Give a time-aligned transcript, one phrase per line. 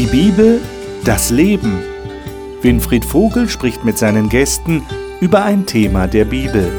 [0.00, 0.62] Die Bibel,
[1.04, 1.78] das Leben.
[2.62, 4.82] Winfried Vogel spricht mit seinen Gästen
[5.20, 6.72] über ein Thema der Bibel.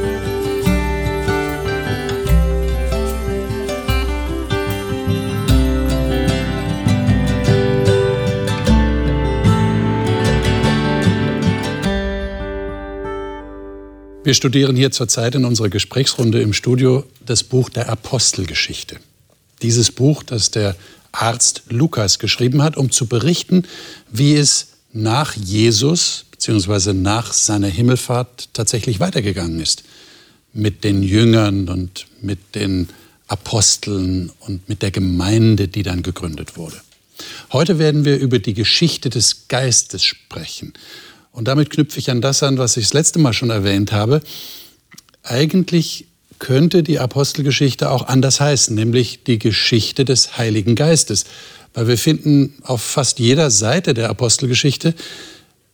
[14.23, 18.97] Wir studieren hier zurzeit in unserer Gesprächsrunde im Studio das Buch der Apostelgeschichte.
[19.61, 20.75] Dieses Buch, das der
[21.11, 23.63] Arzt Lukas geschrieben hat, um zu berichten,
[24.11, 26.93] wie es nach Jesus bzw.
[26.93, 29.83] nach seiner Himmelfahrt tatsächlich weitergegangen ist.
[30.53, 32.89] Mit den Jüngern und mit den
[33.27, 36.81] Aposteln und mit der Gemeinde, die dann gegründet wurde.
[37.53, 40.73] Heute werden wir über die Geschichte des Geistes sprechen.
[41.31, 44.21] Und damit knüpfe ich an das an, was ich das letzte Mal schon erwähnt habe.
[45.23, 46.07] Eigentlich
[46.41, 51.25] könnte die Apostelgeschichte auch anders heißen, nämlich die Geschichte des Heiligen Geistes.
[51.73, 54.95] Weil wir finden auf fast jeder Seite der Apostelgeschichte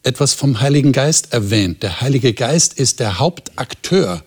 [0.03, 1.83] etwas vom Heiligen Geist erwähnt.
[1.83, 4.22] Der Heilige Geist ist der Hauptakteur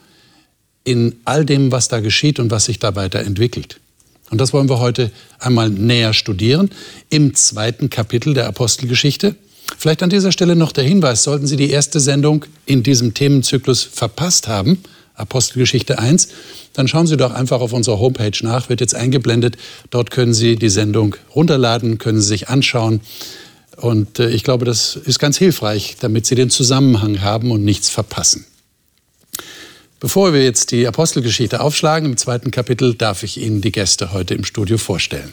[0.83, 3.79] in all dem, was da geschieht und was sich da weiterentwickelt.
[4.31, 6.71] Und das wollen wir heute einmal näher studieren
[7.11, 9.37] im zweiten Kapitel der Apostelgeschichte.
[9.77, 13.83] Vielleicht an dieser Stelle noch der Hinweis, sollten Sie die erste Sendung in diesem Themenzyklus
[13.85, 14.79] verpasst haben,
[15.21, 16.29] Apostelgeschichte 1,
[16.73, 19.57] dann schauen Sie doch einfach auf unserer Homepage nach, wird jetzt eingeblendet.
[19.91, 23.01] Dort können Sie die Sendung runterladen, können Sie sich anschauen.
[23.77, 27.89] Und äh, ich glaube, das ist ganz hilfreich, damit Sie den Zusammenhang haben und nichts
[27.89, 28.45] verpassen.
[30.01, 34.35] Bevor wir jetzt die Apostelgeschichte aufschlagen, im zweiten Kapitel darf ich Ihnen die Gäste heute
[34.35, 35.33] im Studio vorstellen.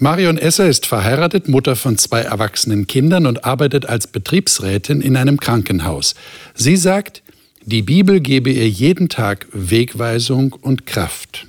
[0.00, 5.40] Marion Esser ist verheiratet, Mutter von zwei erwachsenen Kindern und arbeitet als Betriebsrätin in einem
[5.40, 6.14] Krankenhaus.
[6.54, 7.22] Sie sagt,
[7.68, 11.46] die Bibel gebe ihr jeden Tag Wegweisung und Kraft.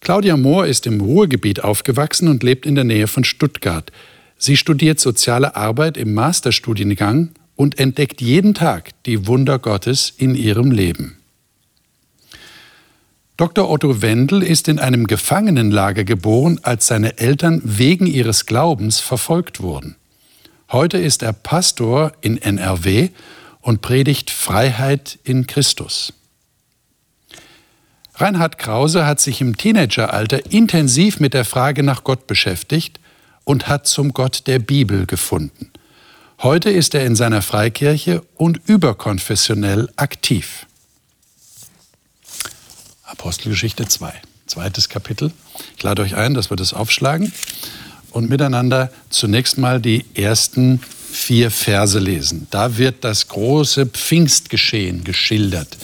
[0.00, 3.90] Claudia Mohr ist im Ruhrgebiet aufgewachsen und lebt in der Nähe von Stuttgart.
[4.38, 10.70] Sie studiert soziale Arbeit im Masterstudiengang und entdeckt jeden Tag die Wunder Gottes in ihrem
[10.70, 11.16] Leben.
[13.36, 13.68] Dr.
[13.68, 19.96] Otto Wendel ist in einem Gefangenenlager geboren, als seine Eltern wegen ihres Glaubens verfolgt wurden.
[20.70, 23.08] Heute ist er Pastor in NRW
[23.68, 26.14] und predigt Freiheit in Christus.
[28.14, 32.98] Reinhard Krause hat sich im Teenageralter intensiv mit der Frage nach Gott beschäftigt
[33.44, 35.70] und hat zum Gott der Bibel gefunden.
[36.38, 40.64] Heute ist er in seiner Freikirche und überkonfessionell aktiv.
[43.02, 44.14] Apostelgeschichte 2,
[44.46, 45.30] zweites Kapitel.
[45.76, 47.34] Ich lade euch ein, dass wir das aufschlagen
[48.12, 50.80] und miteinander zunächst mal die ersten
[51.10, 52.46] vier Verse lesen.
[52.50, 55.76] Da wird das große Pfingstgeschehen geschildert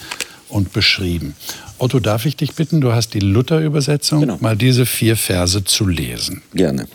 [0.49, 1.35] und beschrieben.
[1.79, 4.39] Otto, darf ich dich bitten, du hast die Luther-Übersetzung, genau.
[4.41, 6.43] mal diese vier Verse zu lesen.
[6.55, 6.87] Gerne.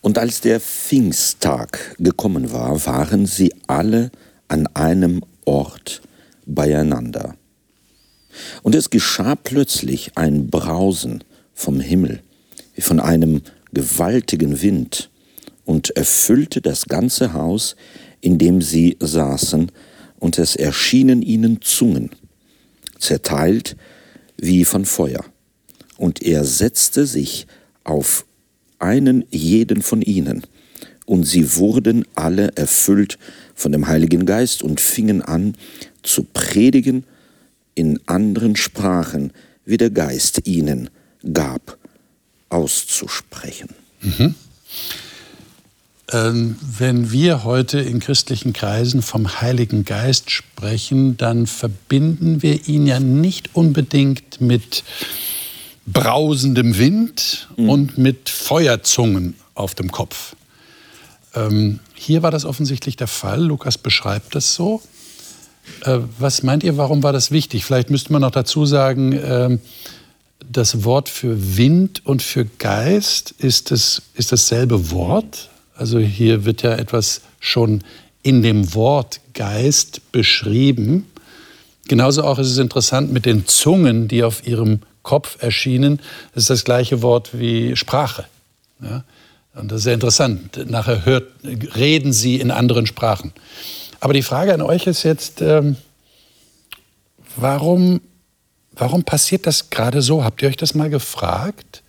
[0.00, 4.10] Und als der Pfingsttag gekommen war, waren sie alle
[4.48, 6.02] an einem Ort
[6.44, 7.34] beieinander.
[8.62, 12.20] Und es geschah plötzlich ein Brausen vom Himmel,
[12.74, 13.42] wie von einem
[13.72, 15.10] gewaltigen Wind,
[15.64, 17.76] und erfüllte das ganze Haus,
[18.20, 19.70] in dem sie saßen,
[20.18, 22.10] und es erschienen ihnen Zungen,
[22.98, 23.76] zerteilt
[24.36, 25.24] wie von Feuer.
[25.96, 27.46] Und er setzte sich
[27.84, 28.24] auf
[28.78, 30.42] einen jeden von ihnen,
[31.06, 33.18] und sie wurden alle erfüllt
[33.54, 35.54] von dem Heiligen Geist und fingen an
[36.02, 37.04] zu predigen
[37.74, 39.32] in anderen Sprachen,
[39.66, 40.88] wie der Geist ihnen
[41.32, 41.78] gab,
[42.48, 43.70] auszusprechen.
[44.00, 44.34] Mhm.
[46.12, 52.86] Ähm, wenn wir heute in christlichen Kreisen vom Heiligen Geist sprechen, dann verbinden wir ihn
[52.86, 54.84] ja nicht unbedingt mit
[55.86, 57.68] brausendem Wind mhm.
[57.68, 60.36] und mit Feuerzungen auf dem Kopf.
[61.34, 63.42] Ähm, hier war das offensichtlich der Fall.
[63.42, 64.82] Lukas beschreibt das so.
[65.84, 67.64] Äh, was meint ihr, warum war das wichtig?
[67.64, 69.58] Vielleicht müsste man noch dazu sagen, äh,
[70.50, 75.48] das Wort für Wind und für Geist ist, es, ist dasselbe Wort.
[75.76, 77.82] Also hier wird ja etwas schon
[78.22, 81.06] in dem Wort Geist beschrieben.
[81.88, 86.00] Genauso auch ist es interessant mit den Zungen, die auf ihrem Kopf erschienen.
[86.32, 88.24] Das ist das gleiche Wort wie Sprache.
[88.80, 89.04] Ja?
[89.54, 90.68] Und das ist sehr interessant.
[90.68, 91.28] Nachher hört,
[91.76, 93.32] reden sie in anderen Sprachen.
[94.00, 95.76] Aber die Frage an euch ist jetzt, ähm,
[97.36, 98.00] warum,
[98.72, 100.24] warum passiert das gerade so?
[100.24, 101.83] Habt ihr euch das mal gefragt?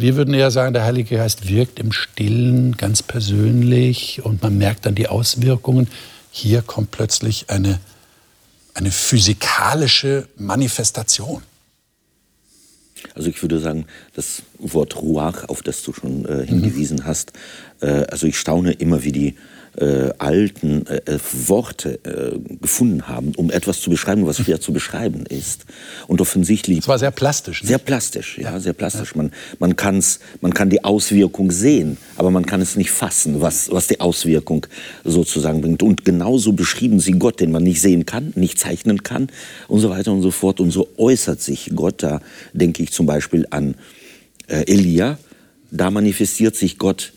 [0.00, 4.86] Wir würden eher sagen, der Heilige Geist wirkt im Stillen, ganz persönlich und man merkt
[4.86, 5.88] dann die Auswirkungen.
[6.30, 7.80] Hier kommt plötzlich eine,
[8.72, 11.42] eine physikalische Manifestation.
[13.14, 17.04] Also ich würde sagen, das Wort Ruach, auf das du schon äh, hingewiesen mhm.
[17.04, 17.34] hast,
[17.82, 19.36] äh, also ich staune immer, wie die
[19.76, 24.72] äh, alten äh, äh, Worte äh, gefunden haben, um etwas zu beschreiben, was schwer zu
[24.72, 25.64] beschreiben ist.
[26.06, 26.78] Und offensichtlich.
[26.78, 27.62] Es war sehr plastisch.
[27.62, 27.68] Nicht?
[27.68, 29.14] Sehr plastisch, ja, sehr plastisch.
[29.14, 33.70] Man, man, kann's, man kann die Auswirkung sehen, aber man kann es nicht fassen, was,
[33.70, 34.66] was die Auswirkung
[35.04, 35.82] sozusagen bringt.
[35.82, 39.28] Und genauso beschrieben sie Gott, den man nicht sehen kann, nicht zeichnen kann
[39.68, 40.60] und so weiter und so fort.
[40.60, 42.02] Und so äußert sich Gott.
[42.02, 42.20] Da
[42.52, 43.76] denke ich zum Beispiel an
[44.48, 45.18] äh, Elia.
[45.70, 47.12] Da manifestiert sich Gott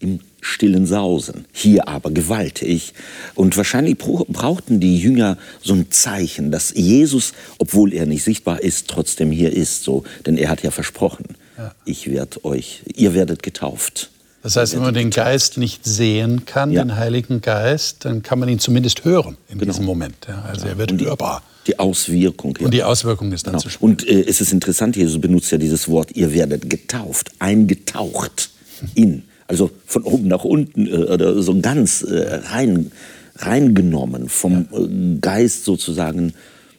[0.00, 2.92] im stillen Sausen, hier aber gewaltig.
[3.34, 8.88] Und wahrscheinlich brauchten die Jünger so ein Zeichen, dass Jesus, obwohl er nicht sichtbar ist,
[8.88, 9.84] trotzdem hier ist.
[9.84, 11.24] So, denn er hat ja versprochen,
[11.56, 11.72] ja.
[11.84, 14.10] ich werde euch, ihr werdet getauft.
[14.42, 16.82] Das heißt, wenn man den Geist nicht sehen kann, ja.
[16.82, 19.70] den Heiligen Geist, dann kann man ihn zumindest hören in genau.
[19.70, 20.16] diesem Moment.
[20.28, 21.44] Ja, also er wird Und die, hörbar.
[21.68, 22.56] Die Auswirkung.
[22.58, 22.64] Ja.
[22.64, 23.62] Und die Auswirkung ist dann genau.
[23.62, 23.92] zu spüren.
[23.92, 28.50] Und äh, es ist interessant, Jesus benutzt ja dieses Wort, ihr werdet getauft, eingetaucht
[28.96, 29.22] in
[29.52, 32.90] also von oben nach unten äh, oder so ganz äh, rein,
[33.36, 34.78] reingenommen, vom ja.
[34.78, 36.32] Äh, Geist sozusagen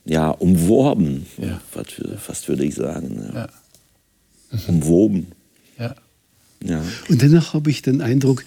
[0.06, 1.62] ja, umworben, ja.
[1.72, 3.32] Fast, fast würde ich sagen.
[3.34, 3.48] Ja.
[4.52, 4.60] Mhm.
[4.68, 5.28] Umwoben.
[5.80, 5.96] Ja.
[6.66, 6.84] Ja.
[7.10, 8.44] Und dennoch habe ich den Eindruck,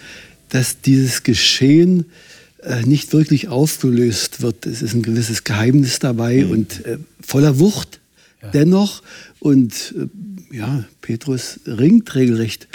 [0.48, 2.06] dass dieses Geschehen
[2.62, 4.66] äh, nicht wirklich aufgelöst wird.
[4.66, 6.50] Es ist ein gewisses Geheimnis dabei mhm.
[6.50, 8.00] und äh, voller Wucht
[8.42, 8.48] ja.
[8.50, 9.02] dennoch.
[9.38, 12.66] Und äh, ja, Petrus ringt regelrecht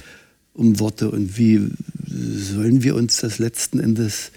[0.53, 1.69] um Worte und wie
[2.07, 4.31] sollen wir uns das letzten Endes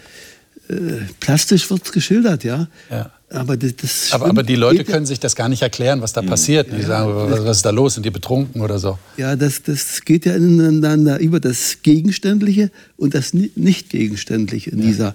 [0.68, 0.74] äh,
[1.20, 2.68] plastisch wird geschildert, ja.
[2.90, 3.10] ja.
[3.30, 6.22] Aber, das, das aber, aber, die Leute können sich das gar nicht erklären, was da
[6.22, 6.26] mhm.
[6.26, 6.72] passiert.
[6.72, 7.94] Die ja, sagen, was, was, ist da los?
[7.94, 8.98] Sind die betrunken oder so?
[9.16, 15.14] Ja, das, das geht ja ineinander über das Gegenständliche und das Nicht-Gegenständliche in ja, dieser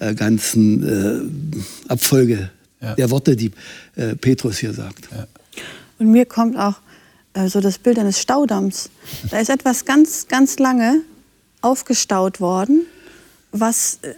[0.00, 0.82] äh, ganzen
[1.88, 2.50] äh, Abfolge
[2.96, 3.52] der Worte, die
[3.96, 5.08] äh, Petrus hier sagt.
[5.98, 6.89] Und mir kommt auch äh,
[7.46, 8.90] so das Bild eines Staudamms.
[9.30, 11.02] Da ist etwas ganz, ganz lange
[11.62, 12.86] aufgestaut worden,
[13.52, 14.14] was äh,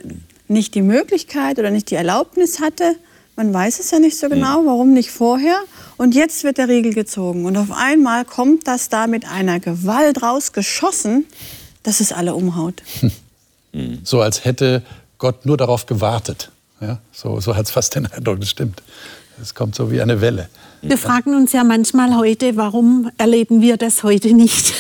[0.49, 2.97] nicht die Möglichkeit oder nicht die Erlaubnis hatte.
[3.37, 5.59] Man weiß es ja nicht so genau, warum nicht vorher.
[5.97, 7.47] Und jetzt wird der Riegel gezogen.
[7.47, 11.25] Und auf einmal kommt das da mit einer Gewalt rausgeschossen,
[11.83, 12.83] dass es alle umhaut.
[14.05, 14.83] So als hätte
[15.17, 16.51] Gott nur darauf gewartet.
[16.81, 18.83] Ja, so, so hat es fast den Eindruck, das stimmt.
[19.41, 20.51] Es kommt so wie eine Welle.
[20.85, 24.75] Wir fragen uns ja manchmal heute, warum erleben wir das heute nicht?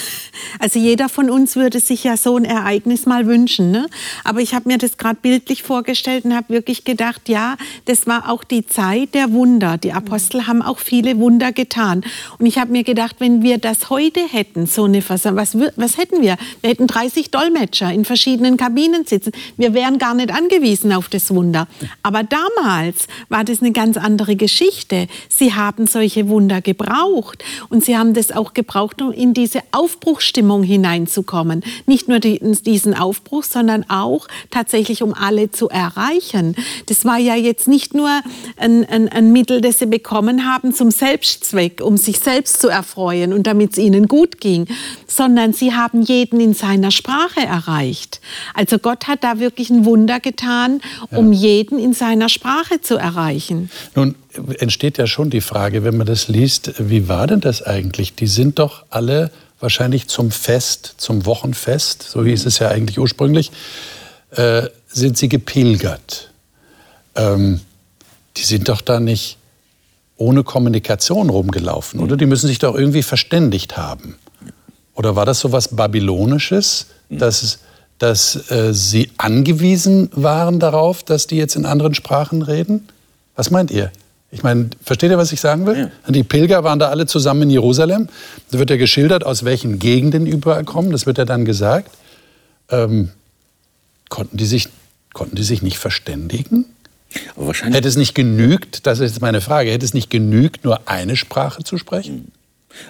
[0.58, 3.70] Also jeder von uns würde sich ja so ein Ereignis mal wünschen.
[3.70, 3.88] Ne?
[4.24, 8.30] Aber ich habe mir das gerade bildlich vorgestellt und habe wirklich gedacht, ja, das war
[8.30, 9.78] auch die Zeit der Wunder.
[9.78, 12.02] Die Apostel haben auch viele Wunder getan.
[12.38, 15.98] Und ich habe mir gedacht, wenn wir das heute hätten, so eine Versammlung, was, was
[15.98, 16.36] hätten wir?
[16.60, 19.32] Wir hätten 30 Dolmetscher in verschiedenen Kabinen sitzen.
[19.56, 21.68] Wir wären gar nicht angewiesen auf das Wunder.
[22.02, 25.08] Aber damals war das eine ganz andere Geschichte.
[25.28, 27.44] Sie haben solche Wunder gebraucht.
[27.68, 31.62] Und sie haben das auch gebraucht, um in diese Aufbruchstimmung Stimmung hineinzukommen.
[31.86, 36.56] Nicht nur die, diesen Aufbruch, sondern auch tatsächlich, um alle zu erreichen.
[36.86, 38.08] Das war ja jetzt nicht nur
[38.56, 43.32] ein, ein, ein Mittel, das sie bekommen haben zum Selbstzweck, um sich selbst zu erfreuen
[43.32, 44.66] und damit es ihnen gut ging,
[45.06, 48.20] sondern sie haben jeden in seiner Sprache erreicht.
[48.54, 50.80] Also Gott hat da wirklich ein Wunder getan,
[51.10, 51.38] um ja.
[51.38, 53.70] jeden in seiner Sprache zu erreichen.
[53.94, 54.14] Nun
[54.58, 58.14] entsteht ja schon die Frage, wenn man das liest, wie war denn das eigentlich?
[58.14, 59.30] Die sind doch alle
[59.62, 63.50] wahrscheinlich zum Fest, zum Wochenfest, so hieß es ja eigentlich ursprünglich,
[64.30, 66.30] äh, sind sie gepilgert.
[67.14, 67.60] Ähm,
[68.36, 69.38] die sind doch da nicht
[70.16, 72.16] ohne Kommunikation rumgelaufen, oder?
[72.16, 74.16] Die müssen sich doch irgendwie verständigt haben.
[74.94, 77.58] Oder war das so was Babylonisches, dass,
[77.98, 82.88] dass äh, sie angewiesen waren darauf, dass die jetzt in anderen Sprachen reden?
[83.34, 83.90] Was meint ihr?
[84.34, 85.90] Ich meine, versteht ihr, was ich sagen will?
[86.06, 86.10] Ja.
[86.10, 88.08] Die Pilger waren da alle zusammen in Jerusalem.
[88.50, 90.90] Da wird ja geschildert, aus welchen Gegenden überall kommen.
[90.90, 91.90] Das wird ja dann gesagt.
[92.70, 93.10] Ähm,
[94.08, 94.68] konnten, die sich,
[95.12, 96.64] konnten die sich nicht verständigen?
[97.74, 101.16] Hätte es nicht genügt, das ist jetzt meine Frage, hätte es nicht genügt, nur eine
[101.16, 102.32] Sprache zu sprechen?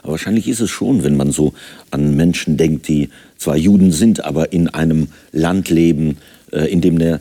[0.04, 1.54] Aber wahrscheinlich ist es schon, wenn man so
[1.90, 6.18] an Menschen denkt, die zwar Juden sind, aber in einem Land leben,
[6.52, 7.20] äh, in dem der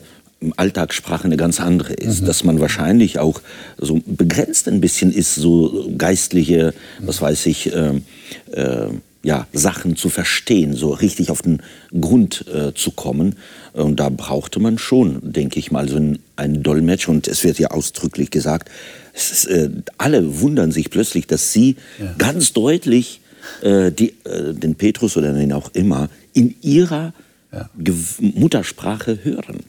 [0.56, 2.22] Alltagssprache eine ganz andere ist.
[2.22, 2.26] Mhm.
[2.26, 3.40] Dass man wahrscheinlich auch
[3.78, 8.00] so begrenzt ein bisschen ist, so geistliche, was weiß ich, äh,
[8.52, 8.88] äh,
[9.24, 11.62] ja, Sachen zu verstehen, so richtig auf den
[11.98, 13.36] Grund äh, zu kommen.
[13.72, 17.08] Und da brauchte man schon, denke ich mal, so einen, einen Dolmetsch.
[17.08, 18.68] Und es wird ja ausdrücklich gesagt,
[19.14, 22.14] ist, äh, alle wundern sich plötzlich, dass sie ja.
[22.18, 23.20] ganz deutlich
[23.62, 27.14] äh, die, äh, den Petrus oder den auch immer in ihrer
[27.52, 27.70] ja.
[28.18, 29.60] Muttersprache hören.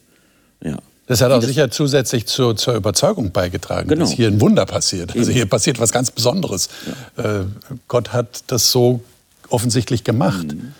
[0.64, 0.78] Ja.
[1.08, 4.02] Das hat auch sicher zusätzlich zur, zur Überzeugung beigetragen, genau.
[4.02, 5.16] dass hier ein Wunder passiert.
[5.16, 6.70] Also hier passiert was ganz Besonderes.
[7.18, 7.42] Ja.
[7.42, 7.46] Äh,
[7.90, 9.02] Gott hat das so
[9.50, 10.48] offensichtlich gemacht.
[10.54, 10.74] Mhm.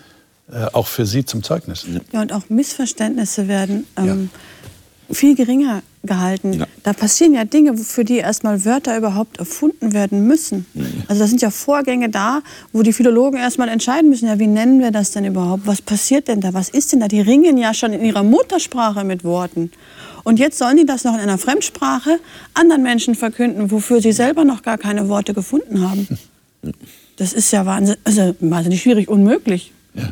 [0.50, 1.86] Äh, auch für Sie zum Zeugnis.
[2.12, 4.16] Ja, und auch Missverständnisse werden ähm, ja.
[5.10, 6.54] Viel geringer gehalten.
[6.54, 6.66] Ja.
[6.82, 10.66] Da passieren ja Dinge, für die erstmal Wörter überhaupt erfunden werden müssen.
[10.74, 11.04] Mhm.
[11.08, 12.42] Also da sind ja Vorgänge da,
[12.72, 15.66] wo die Philologen erstmal entscheiden müssen, ja, wie nennen wir das denn überhaupt?
[15.66, 16.54] Was passiert denn da?
[16.54, 17.08] Was ist denn da?
[17.08, 19.70] Die ringen ja schon in ihrer Muttersprache mit Worten.
[20.24, 22.18] Und jetzt sollen die das noch in einer Fremdsprache
[22.54, 26.08] anderen Menschen verkünden, wofür sie selber noch gar keine Worte gefunden haben.
[27.16, 29.72] Das ist ja wahnsinnig, also wahnsinnig schwierig, unmöglich.
[29.94, 30.08] Ja.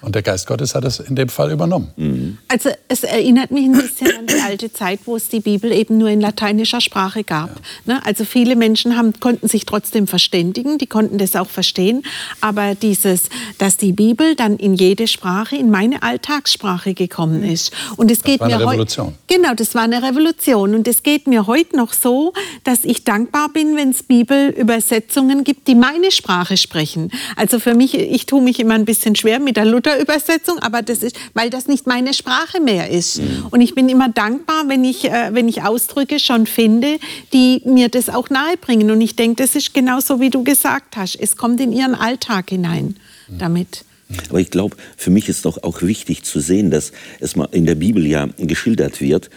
[0.00, 1.90] Und der Geist Gottes hat es in dem Fall übernommen.
[1.96, 2.38] Mhm.
[2.46, 5.98] Also es erinnert mich ein bisschen an die alte Zeit, wo es die Bibel eben
[5.98, 7.50] nur in lateinischer Sprache gab.
[7.84, 7.94] Ja.
[7.94, 8.06] Ne?
[8.06, 12.04] Also viele Menschen haben, konnten sich trotzdem verständigen, die konnten das auch verstehen.
[12.40, 13.28] Aber dieses,
[13.58, 17.50] dass die Bibel dann in jede Sprache, in meine Alltagssprache gekommen mhm.
[17.50, 17.72] ist.
[17.96, 19.14] Und es geht das war eine mir Revolution.
[19.26, 20.76] Genau, das war eine Revolution.
[20.76, 25.66] Und es geht mir heute noch so, dass ich dankbar bin, wenn es Bibelübersetzungen gibt,
[25.66, 27.10] die meine Sprache sprechen.
[27.34, 30.82] Also für mich, ich tue mich immer ein bisschen schwer mit der Luther Computerübersetzung, aber
[30.82, 33.18] das ist, weil das nicht meine Sprache mehr ist.
[33.18, 33.46] Mhm.
[33.50, 36.98] Und ich bin immer dankbar, wenn ich, äh, wenn ich Ausdrücke schon finde,
[37.32, 38.90] die mir das auch nahebringen.
[38.90, 41.16] Und ich denke, das ist genauso, wie du gesagt hast.
[41.16, 42.96] Es kommt in ihren Alltag hinein
[43.28, 43.38] mhm.
[43.38, 43.84] damit.
[44.30, 47.66] Aber ich glaube, für mich ist doch auch wichtig zu sehen, dass es mal in
[47.66, 49.28] der Bibel ja geschildert wird,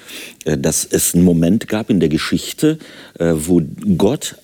[0.46, 2.80] äh, dass es einen Moment gab in der Geschichte,
[3.20, 3.62] äh, wo
[3.98, 4.36] Gott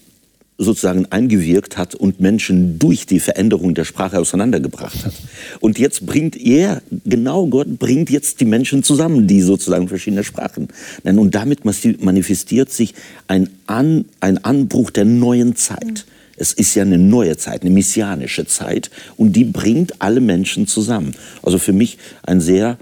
[0.58, 5.14] sozusagen eingewirkt hat und Menschen durch die Veränderung der Sprache auseinandergebracht hat.
[5.60, 10.70] Und jetzt bringt er, genau Gott bringt jetzt die Menschen zusammen, die sozusagen verschiedene Sprachen
[11.04, 11.20] nennen.
[11.20, 12.96] Und damit manifestiert sich
[13.28, 16.06] ein, An, ein Anbruch der neuen Zeit.
[16.38, 21.16] Es ist ja eine neue Zeit, eine messianische Zeit und die bringt alle Menschen zusammen.
[21.42, 22.78] Also für mich ein sehr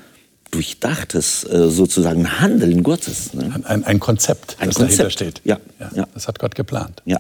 [0.52, 3.34] durchdachtes äh, sozusagen Handeln Gottes.
[3.34, 3.54] Ne?
[3.64, 5.00] Ein, ein, Konzept, ein das Konzept.
[5.00, 5.42] dahinter steht.
[5.44, 5.60] Ja.
[5.96, 6.08] ja.
[6.14, 7.02] Das hat Gott geplant.
[7.06, 7.20] Ja.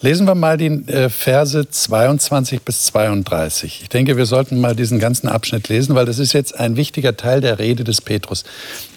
[0.00, 3.80] Lesen wir mal die äh, Verse 22 bis 32.
[3.82, 7.16] Ich denke, wir sollten mal diesen ganzen Abschnitt lesen, weil das ist jetzt ein wichtiger
[7.16, 8.44] Teil der Rede des Petrus.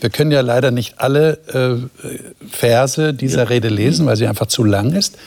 [0.02, 4.64] Wir können ja leider nicht alle äh, Verse dieser Rede lesen, weil sie einfach zu
[4.64, 5.18] lang ist.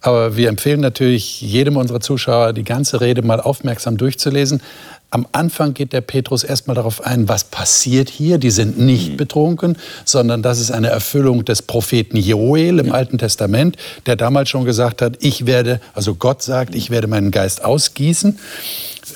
[0.00, 4.62] Aber wir empfehlen natürlich jedem unserer Zuschauer, die ganze Rede mal aufmerksam durchzulesen.
[5.10, 8.38] Am Anfang geht der Petrus erstmal darauf ein, was passiert hier.
[8.38, 9.16] Die sind nicht mhm.
[9.16, 12.92] betrunken, sondern das ist eine Erfüllung des Propheten Joel im.
[12.92, 13.76] Alten Testament,
[14.06, 18.38] der damals schon gesagt hat, ich werde, also Gott sagt, ich werde meinen Geist ausgießen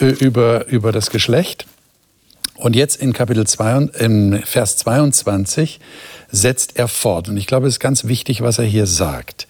[0.01, 1.67] äh, über, über das Geschlecht.
[2.57, 5.81] Und jetzt in Kapitel 2, in Vers 22
[6.31, 7.29] setzt er fort.
[7.29, 9.47] Und ich glaube, es ist ganz wichtig, was er hier sagt.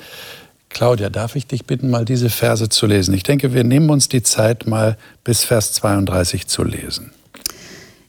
[0.75, 3.14] Claudia, darf ich dich bitten, mal diese Verse zu lesen?
[3.14, 7.12] Ich denke, wir nehmen uns die Zeit, mal bis Vers 32 zu lesen.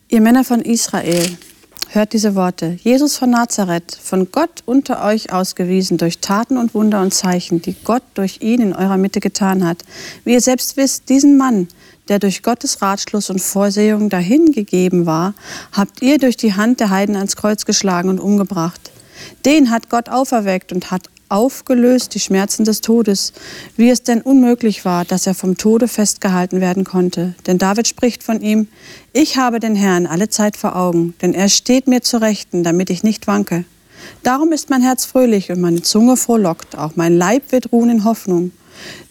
[0.10, 1.38] Ihr Männer von Israel,
[1.90, 2.78] hört diese Worte.
[2.82, 7.76] Jesus von Nazareth, von Gott unter euch ausgewiesen durch Taten und Wunder und Zeichen, die
[7.84, 9.84] Gott durch ihn in eurer Mitte getan hat.
[10.24, 11.68] Wie ihr selbst wisst, diesen Mann,
[12.08, 15.36] der durch Gottes Ratschluss und Vorsehung dahingegeben war,
[15.72, 18.92] habt ihr durch die Hand der Heiden ans Kreuz geschlagen und umgebracht.
[19.46, 21.04] Den hat Gott auferweckt und hat
[21.36, 23.34] aufgelöst die Schmerzen des Todes,
[23.76, 27.36] wie es denn unmöglich war, dass er vom Tode festgehalten werden konnte.
[27.46, 28.70] Denn David spricht von ihm,
[29.12, 32.90] ich habe den Herrn alle Zeit vor Augen, denn er steht mir zu Rechten, damit
[32.90, 33.66] ich nicht wanke.
[34.24, 38.04] Darum ist mein Herz fröhlich und meine Zunge frohlockt, auch mein Leib wird ruhen in
[38.06, 38.52] Hoffnung.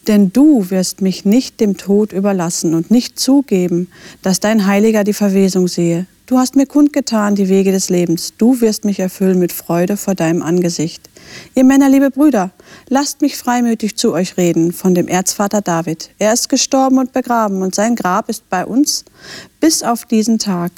[0.07, 3.89] Denn du wirst mich nicht dem Tod überlassen und nicht zugeben,
[4.23, 6.07] dass dein Heiliger die Verwesung sehe.
[6.27, 8.33] Du hast mir kundgetan die Wege des Lebens.
[8.39, 11.11] Du wirst mich erfüllen mit Freude vor deinem Angesicht.
[11.55, 12.51] Ihr Männer, liebe Brüder,
[12.89, 16.11] lasst mich freimütig zu euch reden von dem Erzvater David.
[16.19, 19.05] Er ist gestorben und begraben und sein Grab ist bei uns
[19.61, 20.73] bis auf diesen Tag.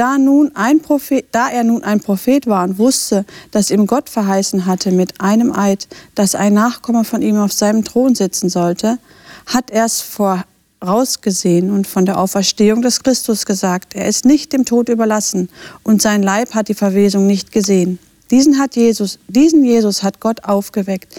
[0.00, 4.08] Da, nun ein Prophet, da er nun ein Prophet war und wusste, dass ihm Gott
[4.08, 8.96] verheißen hatte mit einem Eid, dass ein Nachkomme von ihm auf seinem Thron sitzen sollte,
[9.44, 14.64] hat er es vorausgesehen und von der Auferstehung des Christus gesagt, er ist nicht dem
[14.64, 15.50] Tod überlassen
[15.82, 17.98] und sein Leib hat die Verwesung nicht gesehen.
[18.30, 21.14] Diesen hat Jesus, diesen Jesus hat Gott aufgeweckt.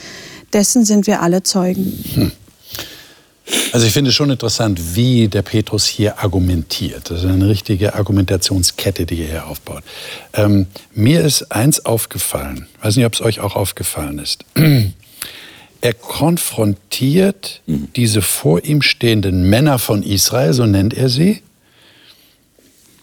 [0.54, 2.04] Dessen sind wir alle Zeugen.
[2.16, 2.32] Hm.
[3.72, 7.10] Also ich finde es schon interessant, wie der Petrus hier argumentiert.
[7.10, 9.84] Das ist eine richtige Argumentationskette, die er hier aufbaut.
[10.34, 14.46] Ähm, mir ist eins aufgefallen, ich weiß nicht, ob es euch auch aufgefallen ist.
[15.84, 17.88] Er konfrontiert mhm.
[17.96, 21.41] diese vor ihm stehenden Männer von Israel, so nennt er sie,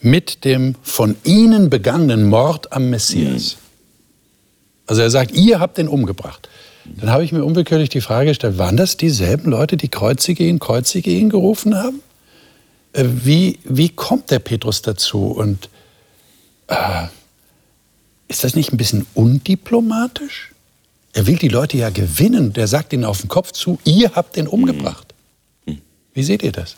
[0.00, 3.57] mit dem von ihnen begangenen Mord am Messias.
[3.57, 3.69] Mhm.
[4.87, 6.49] Also er sagt, ihr habt den umgebracht.
[6.97, 10.59] Dann habe ich mir unwillkürlich die Frage gestellt, waren das dieselben Leute, die Kreuzige ihn,
[10.59, 12.00] Kreuzige ihn gerufen haben?
[12.92, 15.26] Äh, wie, wie kommt der Petrus dazu?
[15.26, 15.68] Und
[16.68, 17.07] äh,
[18.28, 20.52] ist das nicht ein bisschen undiplomatisch?
[21.12, 22.52] Er will die Leute ja gewinnen.
[22.52, 25.14] Der sagt ihnen auf den Kopf zu, ihr habt ihn umgebracht.
[26.14, 26.76] Wie seht ihr das?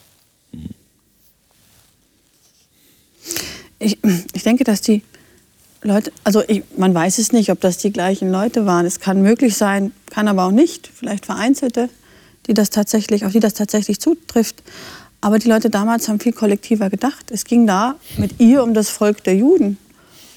[3.79, 3.99] Ich,
[4.35, 5.03] ich denke, dass die
[5.83, 8.85] Leute, also ich, man weiß es nicht, ob das die gleichen Leute waren.
[8.85, 10.91] Es kann möglich sein, kann aber auch nicht.
[10.95, 11.89] Vielleicht vereinzelte,
[12.47, 14.63] die das tatsächlich, auf die das tatsächlich zutrifft.
[15.23, 17.31] Aber die Leute damals haben viel kollektiver gedacht.
[17.31, 19.79] Es ging da mit ihr um das Volk der Juden.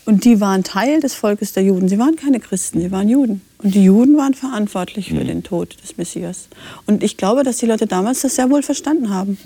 [0.06, 1.88] Und die waren Teil des Volkes der Juden.
[1.88, 3.42] Sie waren keine Christen, sie waren Juden.
[3.60, 6.48] Und die Juden waren verantwortlich für den Tod des Messias.
[6.86, 9.38] Und ich glaube, dass die Leute damals das sehr wohl verstanden haben.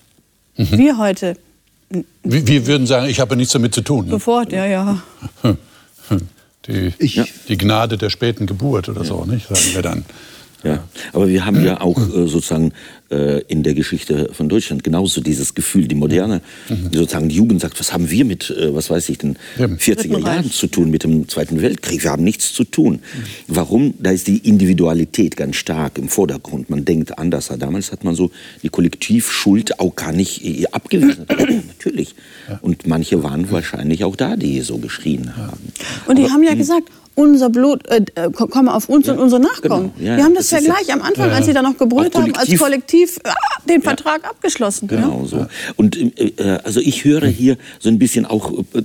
[0.56, 1.36] Wir heute
[2.22, 4.04] Wir, wir würden sagen, ich habe nichts damit zu tun.
[4.06, 4.12] Ne?
[4.12, 5.02] sofort, ja, ja.
[6.66, 9.48] Die, Ich- die Gnade der späten Geburt oder so, nicht?
[9.48, 10.04] Sagen wir dann.
[10.62, 12.72] Ja, aber wir haben ja auch äh, sozusagen
[13.10, 16.42] äh, in der Geschichte von Deutschland genauso dieses Gefühl, die Moderne,
[16.92, 19.76] sozusagen die Jugend sagt, was haben wir mit, äh, was weiß ich, den Eben.
[19.76, 22.02] 40er Dritten Jahren zu tun, mit dem Zweiten Weltkrieg?
[22.04, 23.00] Wir haben nichts zu tun.
[23.48, 23.94] Warum?
[23.98, 26.68] Da ist die Individualität ganz stark im Vordergrund.
[26.68, 27.50] Man denkt anders.
[27.58, 28.30] Damals hat man so
[28.62, 31.26] die Kollektivschuld auch gar nicht äh, abgewiesen.
[31.68, 32.14] Natürlich.
[32.60, 35.72] Und manche waren wahrscheinlich auch da, die so geschrien haben.
[36.06, 36.88] Und die haben ja gesagt,
[37.20, 39.92] unser Blut äh, äh, komme auf uns und unsere Nachkommen.
[39.96, 40.08] genau.
[40.10, 42.14] Ja, die haben das, das ja ja- gleich am Anfang, als sie da noch gebrüllt
[42.16, 43.18] haben, als kollektiv.
[43.24, 43.34] Ah,
[43.68, 44.88] den Vertrag abgeschlossen.
[44.88, 45.26] Genau Ja?
[45.26, 45.46] so.
[45.76, 48.82] Und äh, äh, also ich höre hier so ein bisschen auch, äh,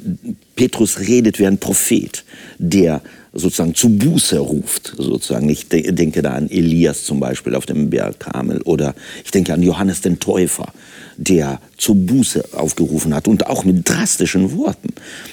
[0.56, 2.24] Petrus redet wie ein Prophet,
[2.58, 3.02] der
[3.36, 5.50] sozusagen zu Buße ruft, sozusagen.
[5.50, 9.54] Ich de denke da an Elias zum Beispiel auf dem Berg Karmel oder ich denke
[9.54, 10.72] an Johannes den Täufer,
[11.18, 14.88] der zur Buße aufgerufen hat und auch mit drastischen Worten.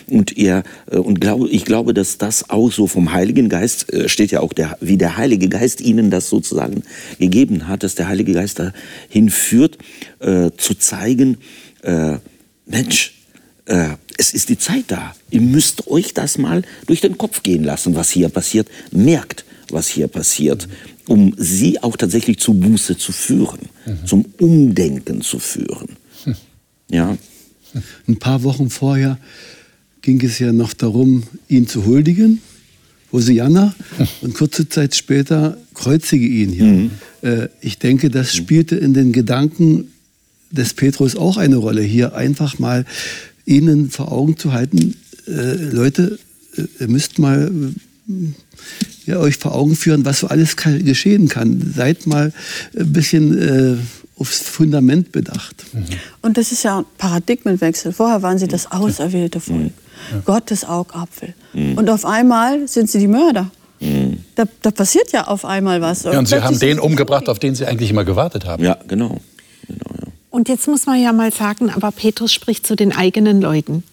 [0.08, 4.08] Und er äh, und glaube, ich glaube, dass das auch so vom Heiligen Geist äh,
[4.08, 6.82] steht ja auch der, wie der Heilige Geist ihnen das sozusagen
[7.20, 9.78] gegeben hat, dass der Heilige Geist dahin führt,
[10.18, 11.38] äh, zu zeigen,
[11.82, 12.16] äh,
[12.66, 13.21] Mensch,
[13.66, 15.14] äh, es ist die Zeit da.
[15.30, 18.68] Ihr müsst euch das mal durch den Kopf gehen lassen, was hier passiert.
[18.90, 20.68] Merkt, was hier passiert,
[21.08, 23.60] um sie auch tatsächlich zu Buße zu führen,
[24.04, 25.96] zum Umdenken zu führen.
[26.90, 27.16] Ja,
[28.06, 29.18] Ein paar Wochen vorher
[30.02, 32.40] ging es ja noch darum, ihn zu huldigen,
[33.12, 33.74] Hosianna,
[34.20, 36.90] und kurze Zeit später kreuzige ihn hier.
[37.22, 39.92] Äh, ich denke, das spielte in den Gedanken
[40.50, 42.84] des Petrus auch eine Rolle, hier einfach mal
[43.52, 46.18] ihnen vor Augen zu halten, äh, Leute,
[46.56, 47.50] äh, ihr müsst mal
[48.08, 48.12] äh,
[49.06, 51.72] ja, euch vor Augen führen, was so alles kann, geschehen kann.
[51.74, 52.32] Seid mal
[52.78, 53.76] ein bisschen äh,
[54.18, 55.64] aufs Fundament bedacht.
[56.20, 57.92] Und das ist ja ein Paradigmenwechsel.
[57.92, 59.72] Vorher waren sie das auserwählte Volk,
[60.24, 61.34] Gottes Augapfel.
[61.52, 63.50] Und auf einmal sind sie die Mörder.
[64.36, 66.04] Da, da passiert ja auf einmal was.
[66.04, 68.62] Ja, und sie haben den umgebracht, auf den sie eigentlich immer gewartet haben.
[68.62, 69.20] ja, genau.
[70.32, 73.84] Und jetzt muss man ja mal sagen, aber Petrus spricht zu den eigenen Leuten.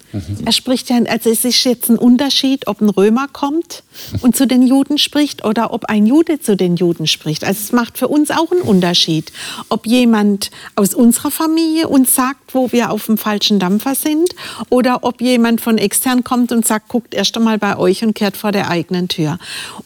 [0.45, 3.83] Er spricht ja, also es ist jetzt ein Unterschied, ob ein Römer kommt
[4.21, 7.43] und zu den Juden spricht oder ob ein Jude zu den Juden spricht.
[7.43, 9.31] Also es macht für uns auch einen Unterschied,
[9.69, 14.33] ob jemand aus unserer Familie uns sagt, wo wir auf dem falschen Dampfer sind
[14.69, 18.37] oder ob jemand von extern kommt und sagt, guckt erst einmal bei euch und kehrt
[18.37, 19.37] vor der eigenen Tür.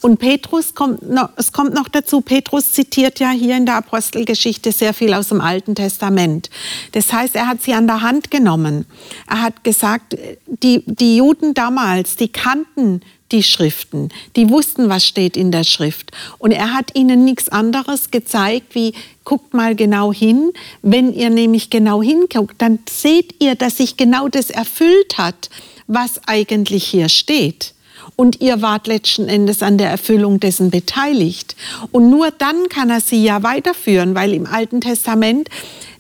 [0.02, 4.72] Und Petrus kommt noch, es kommt noch dazu, Petrus zitiert ja hier in der Apostelgeschichte
[4.72, 6.50] sehr viel aus dem Alten Testament.
[6.94, 8.86] Das heißt, er hat sie an der Hand genommen.
[9.30, 10.12] Er hat gesagt,
[10.45, 16.12] die, die Juden damals, die kannten die Schriften, die wussten, was steht in der Schrift.
[16.38, 18.93] Und er hat ihnen nichts anderes gezeigt, wie
[19.26, 20.52] guckt mal genau hin.
[20.82, 25.49] Wenn ihr nämlich genau hinguckt, dann seht ihr, dass sich genau das erfüllt hat,
[25.88, 27.73] was eigentlich hier steht.
[28.15, 31.56] Und ihr wart letzten Endes an der Erfüllung dessen beteiligt.
[31.91, 35.49] Und nur dann kann er sie ja weiterführen, weil im Alten Testament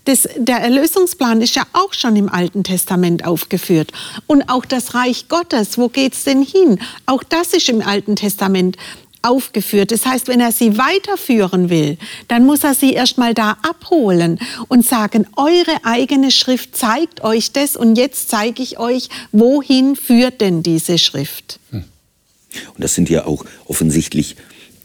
[0.05, 3.91] das, der Erlösungsplan ist ja auch schon im Alten Testament aufgeführt.
[4.27, 6.79] Und auch das Reich Gottes, wo geht's denn hin?
[7.05, 8.77] Auch das ist im Alten Testament
[9.21, 9.91] aufgeführt.
[9.91, 14.37] Das heißt, wenn er sie weiterführen will, dann muss er sie erstmal da abholen
[14.67, 20.41] und sagen, eure eigene Schrift zeigt euch das und jetzt zeige ich euch, wohin führt
[20.41, 21.59] denn diese Schrift.
[21.71, 24.35] Und das sind ja auch offensichtlich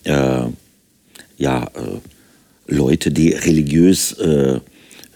[0.05, 0.45] äh,
[1.37, 2.01] ja, äh,
[2.69, 4.61] Leute, die religiös, äh,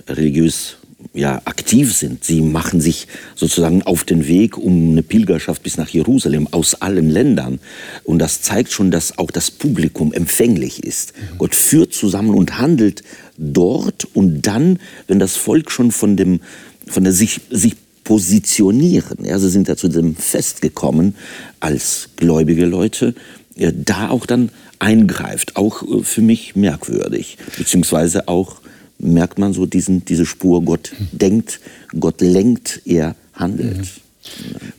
[0.09, 0.77] religiös
[1.15, 2.25] ja, aktiv sind.
[2.25, 7.11] Sie machen sich sozusagen auf den Weg um eine Pilgerschaft bis nach Jerusalem aus allen
[7.11, 7.59] Ländern.
[8.05, 11.13] Und das zeigt schon, dass auch das Publikum empfänglich ist.
[11.39, 13.03] Gott führt zusammen und handelt
[13.37, 16.41] dort und dann, wenn das Volk schon von dem,
[16.87, 19.25] von der sich, sich positionieren.
[19.25, 21.15] Ja, sie sind ja zu dem Fest gekommen
[21.61, 23.15] als gläubige Leute,
[23.55, 25.57] ja, da auch dann eingreift.
[25.57, 27.37] Auch äh, für mich merkwürdig.
[27.59, 28.62] Beziehungsweise auch
[29.03, 31.61] merkt man so diesen, diese Spur, Gott denkt,
[31.99, 33.89] Gott lenkt, er handelt.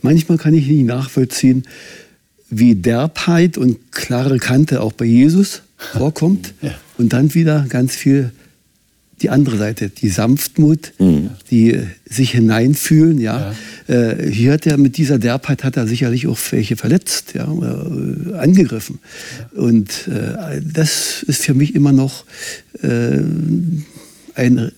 [0.02, 1.64] Manchmal kann ich nicht nachvollziehen,
[2.50, 6.54] wie Derbheit und klare Kante auch bei Jesus vorkommt.
[6.62, 6.74] Ja.
[6.96, 8.30] Und dann wieder ganz viel
[9.20, 11.30] die andere Seite, die Sanftmut, Mhm.
[11.50, 13.18] die sich hineinfühlen.
[13.20, 13.54] Ja.
[13.86, 18.34] Äh, hier hat er mit dieser Derbheit hat er sicherlich auch welche verletzt, ja, äh,
[18.36, 18.98] angegriffen.
[19.54, 22.24] Und äh, das ist für mich immer noch
[22.82, 23.20] äh,
[24.34, 24.72] eine,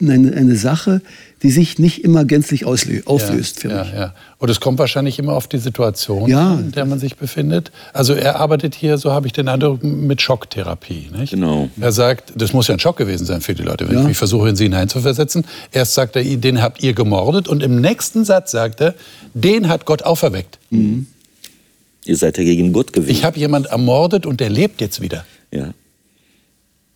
[0.00, 1.00] eine, eine Sache,
[1.42, 3.92] die sich nicht immer gänzlich auslö auflöst für ja, mich.
[3.92, 4.14] Ja.
[4.38, 6.54] Und es kommt wahrscheinlich immer auf die Situation, Ja.
[6.54, 7.70] in der man sich befindet.
[7.92, 11.10] Also er arbeitet hier, so habe ich den Eindruck, mit Schocktherapie.
[11.16, 11.30] Nicht?
[11.32, 11.68] Genau.
[11.78, 14.00] Er sagt, das muss ja ein Schock gewesen sein für die Leute, wenn Ja.
[14.02, 15.44] ich mich versuche, in sie hineinzuversetzen.
[15.72, 18.94] Erst sagt er, den habt ihr gemordet und im nächsten Satz sagt er,
[19.34, 20.58] den hat Gott auferweckt.
[20.70, 23.10] Ihr seid ja gegen Gott gewesen.
[23.10, 25.24] Ich habe jemand ermordet und der lebt jetzt wieder.
[25.50, 25.72] ja.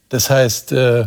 [0.08, 1.06] Das heißt, äh,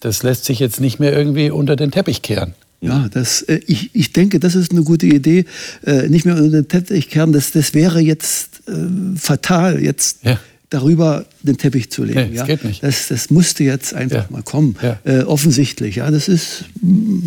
[0.00, 2.54] das lässt sich jetzt nicht mehr irgendwie unter den Teppich kehren.
[2.82, 5.44] Ja, das, äh, ich, ich denke, das ist eine gute Idee.
[5.84, 10.40] Äh, nicht mehr unter den Teppich kehren, das, das wäre jetzt äh, fatal, jetzt Ja.
[10.70, 12.20] darüber den Teppich zu legen.
[12.20, 12.46] Nee, das ja.
[12.46, 12.82] geht nicht.
[12.82, 14.26] Das, das musste jetzt einfach Ja.
[14.30, 14.76] mal kommen.
[14.82, 14.98] Ja.
[15.04, 17.18] Äh, offensichtlich, ja, das ist mm,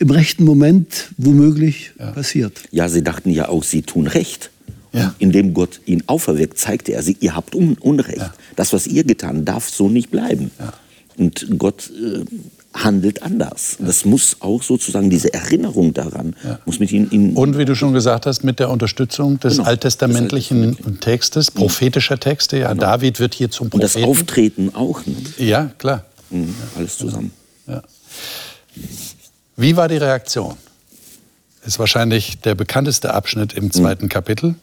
[0.00, 2.60] im rechten Moment womöglich passiert.
[2.72, 4.50] Ja, sie dachten ja auch, sie tun Recht.
[4.92, 5.14] Ja.
[5.18, 8.18] Indem Gott ihn auferweckt, zeigte er sie, ihr habt un Unrecht.
[8.18, 8.34] Ja.
[8.56, 10.50] Das, was ihr getan, darf so nicht bleiben.
[10.58, 10.74] Ja.
[11.16, 12.24] Und Gott äh,
[12.74, 13.76] handelt anders.
[13.80, 17.92] Das muss auch sozusagen diese Erinnerung daran, muss mit ihnen in Und wie du schon
[17.92, 19.68] gesagt hast, mit der Unterstützung des Genau.
[19.68, 22.58] alttestamentlichen Textes, prophetischer Texte.
[22.58, 24.10] Ja, David wird hier zum und das Propheten.
[24.10, 25.04] Auftreten auch.
[25.04, 25.14] Ne?
[25.38, 26.04] ja, klar.
[26.30, 27.30] Mhm, alles zusammen.
[27.66, 27.82] Ja.
[29.56, 30.54] Wie war die Reaktion?
[31.64, 34.54] Ist wahrscheinlich der bekannteste Abschnitt im zweiten Kapitel,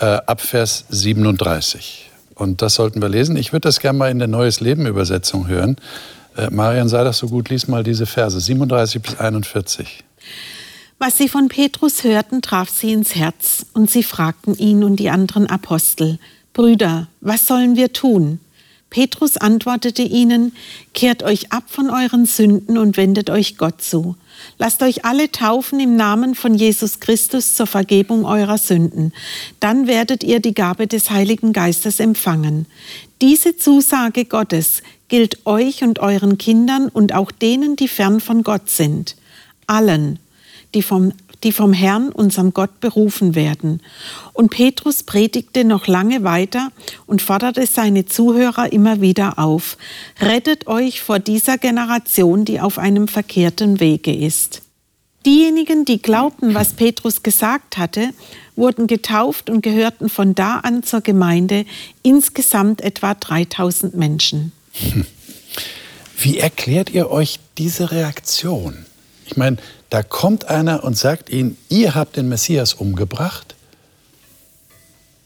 [0.00, 2.10] äh, ab Vers 37.
[2.34, 3.36] Und das sollten wir lesen.
[3.36, 5.76] Ich würde das gerne mal in der Neues Leben Übersetzung hören.
[6.36, 10.04] Äh, Marian, sei das so gut, lies mal diese Verse 37 bis 41.
[10.98, 15.10] Was sie von Petrus hörten, traf sie ins Herz, und sie fragten ihn und die
[15.10, 16.18] anderen Apostel,
[16.52, 18.38] Brüder, was sollen wir tun?
[18.88, 20.52] Petrus antwortete ihnen,
[20.92, 24.16] Kehrt euch ab von euren Sünden und wendet euch Gott zu.
[24.58, 29.12] Lasst euch alle taufen im Namen von Jesus Christus zur Vergebung eurer Sünden.
[29.60, 32.66] Dann werdet ihr die Gabe des Heiligen Geistes empfangen.
[33.20, 38.70] Diese Zusage Gottes gilt euch und euren Kindern und auch denen, die fern von Gott
[38.70, 39.16] sind.
[39.66, 40.18] Allen,
[40.74, 41.12] die vom,
[41.44, 43.80] die vom Herrn, unserem Gott, berufen werden.
[44.32, 46.70] Und Petrus predigte noch lange weiter
[47.06, 49.76] und forderte seine Zuhörer immer wieder auf.
[50.20, 54.62] Rettet euch vor dieser Generation, die auf einem verkehrten Wege ist.
[55.24, 58.10] Diejenigen, die glaubten, was Petrus gesagt hatte,
[58.56, 61.64] wurden getauft und gehörten von da an zur Gemeinde,
[62.02, 64.52] insgesamt etwa 3000 Menschen.
[66.18, 68.84] Wie erklärt ihr euch diese Reaktion?
[69.26, 69.56] Ich meine,
[69.92, 73.54] da kommt einer und sagt ihnen, ihr habt den Messias umgebracht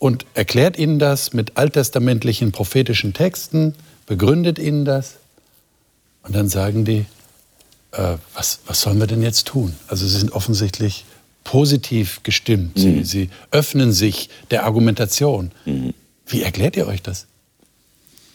[0.01, 3.77] und erklärt ihnen das mit alttestamentlichen prophetischen Texten,
[4.07, 5.19] begründet ihnen das
[6.25, 7.07] und dann sagen die,
[7.93, 9.77] äh, was, was sollen wir denn jetzt tun?
[9.87, 11.05] Also sie sind offensichtlich
[11.45, 15.53] positiv gestimmt, sie, sie öffnen sich der Argumentation.
[16.27, 17.27] Wie erklärt ihr euch das?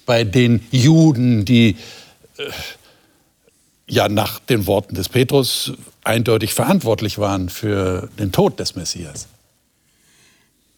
[0.05, 1.75] Bei den Juden, die
[2.37, 2.43] äh,
[3.91, 5.73] ja nach den Worten des Petrus
[6.03, 9.27] eindeutig verantwortlich waren für den Tod des Messias.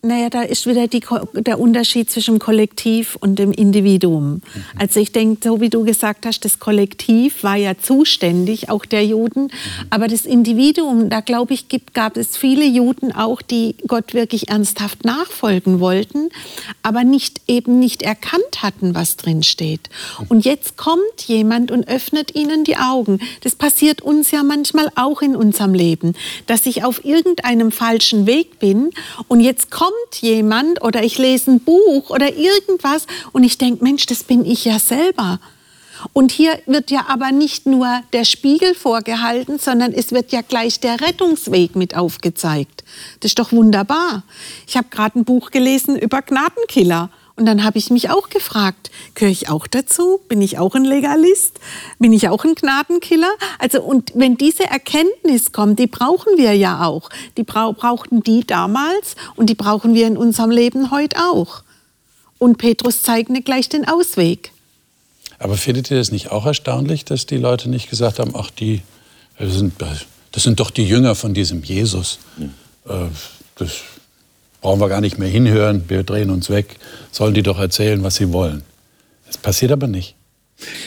[0.05, 1.01] Naja, da ist wieder die,
[1.33, 4.41] der Unterschied zwischen dem Kollektiv und dem Individuum.
[4.77, 9.05] Also ich denke, so wie du gesagt hast, das Kollektiv war ja zuständig, auch der
[9.05, 9.49] Juden.
[9.89, 14.49] Aber das Individuum, da glaube ich, gibt, gab es viele Juden auch, die Gott wirklich
[14.49, 16.31] ernsthaft nachfolgen wollten,
[16.81, 19.89] aber nicht, eben nicht erkannt hatten, was drin steht.
[20.27, 23.21] Und jetzt kommt jemand und öffnet ihnen die Augen.
[23.39, 26.13] Das passiert uns ja manchmal auch in unserem Leben,
[26.45, 28.89] dass ich auf irgendeinem falschen Weg bin
[29.29, 34.05] und jetzt kommt jemand oder ich lese ein Buch oder irgendwas und ich denke, Mensch,
[34.05, 35.39] das bin ich ja selber.
[36.11, 40.79] Und hier wird ja aber nicht nur der Spiegel vorgehalten, sondern es wird ja gleich
[40.79, 42.83] der Rettungsweg mit aufgezeigt.
[43.21, 44.23] Das ist doch wunderbar.
[44.67, 47.09] Ich habe gerade ein Buch gelesen über Gnadenkiller.
[47.35, 50.19] Und dann habe ich mich auch gefragt, gehöre ich auch dazu?
[50.27, 51.59] Bin ich auch ein Legalist?
[51.97, 53.31] Bin ich auch ein Gnadenkiller?
[53.57, 57.09] Also und wenn diese Erkenntnis kommt, die brauchen wir ja auch.
[57.37, 61.63] Die brau brauchten die damals und die brauchen wir in unserem Leben heute auch.
[62.37, 64.51] Und Petrus zeigt nicht gleich den Ausweg.
[65.39, 68.83] Aber findet ihr das nicht auch erstaunlich, dass die Leute nicht gesagt haben, ach, die
[69.39, 69.73] das sind,
[70.31, 72.19] das sind doch die Jünger von diesem Jesus.
[72.87, 73.07] Äh,
[73.55, 73.71] Das
[74.63, 76.77] brauchen wir gar nicht mehr hinhören, wir drehen uns weg,
[77.11, 78.63] sollen die doch erzählen, was sie wollen.
[79.27, 80.15] Das passiert aber nicht.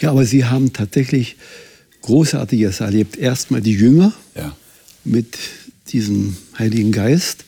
[0.01, 1.37] Ja, aber Sie haben tatsächlich
[2.03, 3.17] Großartiges erlebt.
[3.19, 4.57] Erstmal die Jünger Ja.
[5.05, 5.37] mit
[5.89, 7.45] diesem Heiligen Geist.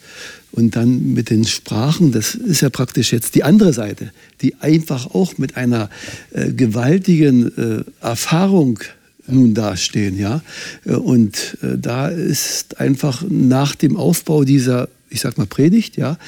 [0.52, 4.12] Und dann mit den Sprachen, das ist ja praktisch jetzt die andere Seite,
[4.42, 5.88] die einfach auch mit einer
[6.32, 8.80] äh, gewaltigen äh, Erfahrung
[9.26, 10.18] nun dastehen.
[10.18, 10.42] Ja?
[10.84, 16.18] Äh, und äh, da ist einfach nach dem Aufbau dieser ich sag mal Predigt, ja,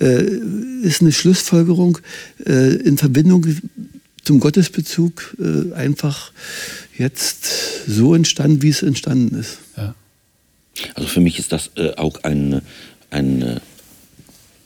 [0.00, 0.22] äh,
[0.82, 1.98] ist eine Schlussfolgerung
[2.46, 3.46] äh, in Verbindung
[4.22, 6.32] zum Gottesbezug äh, einfach
[6.96, 9.58] jetzt so entstanden, wie es entstanden ist.
[9.76, 9.94] Ja.
[10.94, 12.60] Also für mich ist das äh, auch ein,
[13.10, 13.60] ein, äh,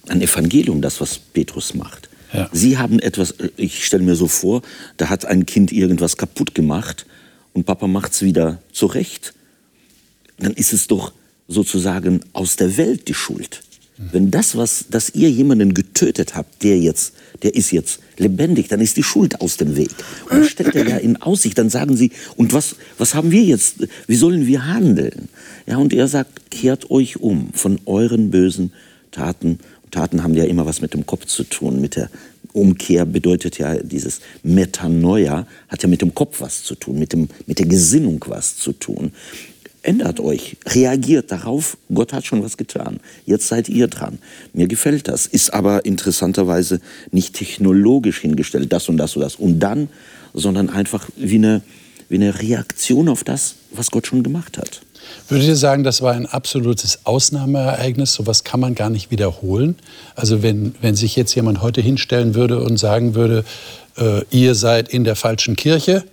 [0.08, 2.08] ein Evangelium, das, was Petrus macht.
[2.32, 2.48] Ja.
[2.52, 4.62] Sie haben etwas, äh, ich stelle mir so vor,
[4.96, 7.06] da hat ein Kind irgendwas kaputt gemacht
[7.52, 9.34] und Papa macht es wieder zurecht.
[10.38, 11.12] Dann ist es doch
[11.48, 13.62] sozusagen aus der Welt die Schuld.
[14.10, 18.80] Wenn das, was, dass ihr jemanden getötet habt, der jetzt, der ist jetzt lebendig, dann
[18.80, 19.90] ist die Schuld aus dem Weg.
[20.28, 21.58] Und das stellt er ja in Aussicht.
[21.58, 23.86] Dann sagen sie, und was, was haben wir jetzt?
[24.06, 25.28] Wie sollen wir handeln?
[25.66, 28.72] Ja, und er sagt, kehrt euch um von euren bösen
[29.12, 29.58] Taten.
[29.90, 32.10] Taten haben ja immer was mit dem Kopf zu tun, mit der
[32.54, 37.28] Umkehr bedeutet ja dieses Metanoia, hat ja mit dem Kopf was zu tun, mit, dem,
[37.46, 39.12] mit der Gesinnung was zu tun
[39.82, 43.00] ändert euch, reagiert darauf, Gott hat schon was getan.
[43.26, 44.18] Jetzt seid ihr dran.
[44.52, 49.58] Mir gefällt das, ist aber interessanterweise nicht technologisch hingestellt, das und das und das und
[49.60, 49.88] dann,
[50.34, 51.62] sondern einfach wie eine,
[52.08, 54.82] wie eine Reaktion auf das, was Gott schon gemacht hat.
[55.28, 58.14] Würdet ihr sagen, das war ein absolutes Ausnahmeereignis?
[58.14, 59.76] Sowas kann man gar nicht wiederholen.
[60.14, 63.44] Also wenn, wenn sich jetzt jemand heute hinstellen würde und sagen würde,
[63.96, 66.04] äh, ihr seid in der falschen Kirche,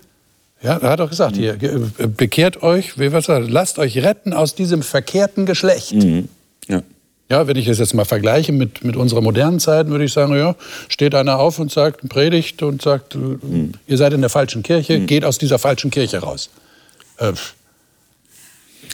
[0.61, 4.55] ja, er hat doch gesagt, hier, äh, bekehrt euch, wie was lasst euch retten aus
[4.55, 5.93] diesem verkehrten Geschlecht.
[5.93, 6.27] Mhm.
[6.67, 6.83] Ja.
[7.31, 10.35] Ja, wenn ich das jetzt mal vergleiche mit, mit unserer modernen Zeit, würde ich sagen,
[10.35, 10.55] ja,
[10.87, 13.73] steht einer auf und sagt, predigt und sagt, mhm.
[13.85, 15.05] ihr seid in der falschen Kirche, mhm.
[15.05, 16.49] geht aus dieser falschen Kirche raus.
[17.17, 17.33] Äh,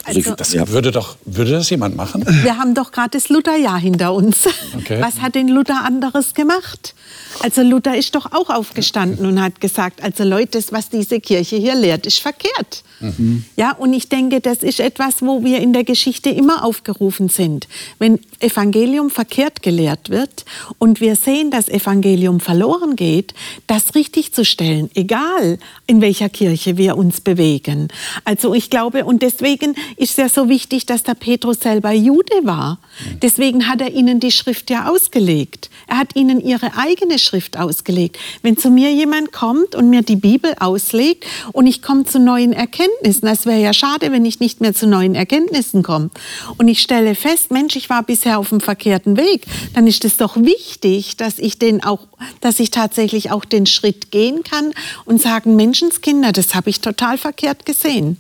[0.06, 0.68] also, also das ja.
[0.70, 2.24] würde doch würde das jemand machen?
[2.44, 4.48] Wir haben doch gerade das Lutherjahr hinter uns.
[4.78, 5.02] Okay.
[5.02, 6.94] Was hat denn Luther anderes gemacht?
[7.42, 11.56] Also Luther ist doch auch aufgestanden und hat gesagt, also Leute, das, was diese Kirche
[11.58, 12.84] hier lehrt, ist verkehrt.
[13.00, 13.44] Mhm.
[13.56, 17.68] Ja, und ich denke, das ist etwas, wo wir in der Geschichte immer aufgerufen sind.
[18.00, 20.46] Wenn Evangelium verkehrt gelehrt wird
[20.80, 23.34] und wir sehen, dass Evangelium verloren geht,
[23.68, 27.90] das richtig zu stellen, egal in welcher Kirche wir uns bewegen.
[28.24, 32.42] Also ich glaube, und deswegen ist es ja so wichtig, dass der Petrus selber Jude
[32.44, 32.80] war.
[33.22, 35.70] Deswegen hat er ihnen die Schrift ja ausgelegt.
[35.88, 38.18] Er hat ihnen ihre eigene Schrift ausgelegt.
[38.42, 42.54] Wenn zu mir jemand kommt und mir die Bibel auslegt und ich komme zu neuen
[42.54, 42.85] Erkenntnissen,
[43.22, 46.10] das wäre ja schade, wenn ich nicht mehr zu neuen Erkenntnissen komme.
[46.58, 50.18] Und ich stelle fest, Mensch, ich war bisher auf dem verkehrten Weg, dann ist es
[50.18, 52.08] doch wichtig, dass ich den auch,
[52.42, 54.74] dass ich tatsächlich auch den Schritt gehen kann
[55.06, 58.18] und sagen, Menschenskinder, das habe ich total verkehrt gesehen.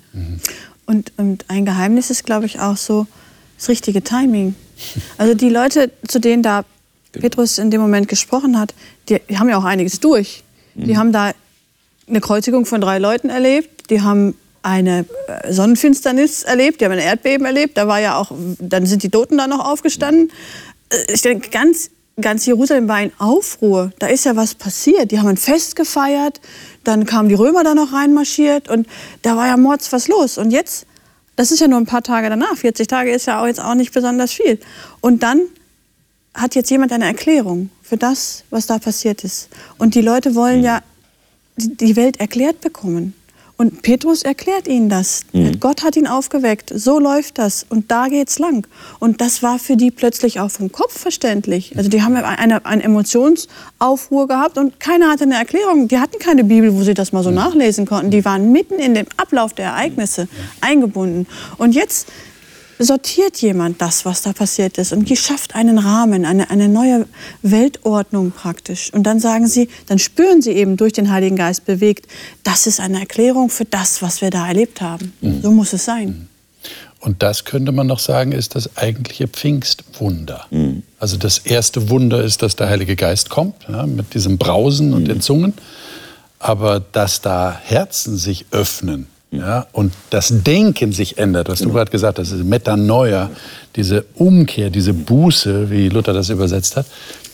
[0.85, 3.07] Und, und ein Geheimnis ist, glaube ich, auch so
[3.57, 4.55] das richtige Timing.
[5.17, 6.65] Also die Leute, zu denen da
[7.15, 7.23] Genau.
[7.23, 8.73] Petrus in dem Moment gesprochen hat,
[9.09, 10.43] die, die haben ja auch einiges durch.
[10.75, 10.85] Mhm.
[10.85, 11.31] Die haben da
[12.07, 16.99] eine Kreuzigung von drei Leuten erlebt, die haben eine äh, Sonnenfinsternis erlebt, die haben ein
[16.99, 20.31] Erdbeben erlebt, da war ja auch, dann sind die Toten da noch aufgestanden.
[20.89, 25.11] Äh, ich denke, ganz, ganz Jerusalem war in Aufruhr, da ist ja was passiert.
[25.11, 26.41] Die haben ein Fest gefeiert,
[26.83, 28.87] dann kamen die Römer da noch reinmarschiert und
[29.21, 30.39] da war ja mords was los.
[30.39, 30.87] Und jetzt,
[31.35, 33.75] das ist ja nur ein paar Tage danach, 40 Tage ist ja auch jetzt auch
[33.75, 34.59] nicht besonders viel.
[34.99, 35.41] Und dann
[36.33, 39.49] hat jetzt jemand eine Erklärung für das, was da passiert ist.
[39.77, 40.81] Und die Leute wollen ja
[41.55, 43.13] die Welt erklärt bekommen.
[43.57, 45.21] Und Petrus erklärt ihnen das.
[45.31, 45.59] Mhm.
[45.61, 46.71] Gott hat ihn aufgeweckt.
[46.75, 47.65] So läuft das.
[47.69, 48.67] Und da geht's lang.
[48.99, 51.77] Und das war für die plötzlich auch vom Kopf verständlich.
[51.77, 55.87] Also die haben eine, eine Emotionsaufruhr gehabt und keiner hatte eine Erklärung.
[55.87, 57.37] Die hatten keine Bibel, wo sie das mal so mhm.
[57.37, 58.11] nachlesen konnten.
[58.11, 60.27] Die waren mitten in dem Ablauf der Ereignisse
[60.59, 61.25] eingebunden.
[61.57, 62.07] Und jetzt
[62.79, 67.07] sortiert jemand das, was da passiert ist und schafft einen Rahmen, eine, eine neue
[67.41, 68.91] Weltordnung praktisch.
[68.93, 72.07] Und dann sagen sie, dann spüren sie eben durch den Heiligen Geist bewegt,
[72.43, 75.13] das ist eine Erklärung für das, was wir da erlebt haben.
[75.21, 75.41] Mhm.
[75.41, 76.07] So muss es sein.
[76.07, 76.27] Mhm.
[76.99, 80.47] Und das könnte man noch sagen, ist das eigentliche Pfingstwunder.
[80.49, 80.81] Mhm.
[80.99, 85.03] Also das erste Wunder ist, dass der Heilige Geist kommt, ja, mit diesem Brausen und
[85.03, 85.07] mhm.
[85.07, 85.53] den Zungen.
[86.39, 89.07] Aber dass da Herzen sich öffnen,
[89.39, 91.71] ja, und das Denken sich ändert, was genau.
[91.71, 93.29] du gerade gesagt hast, diese Metanoia,
[93.75, 96.85] diese Umkehr, diese Buße, wie Luther das übersetzt hat,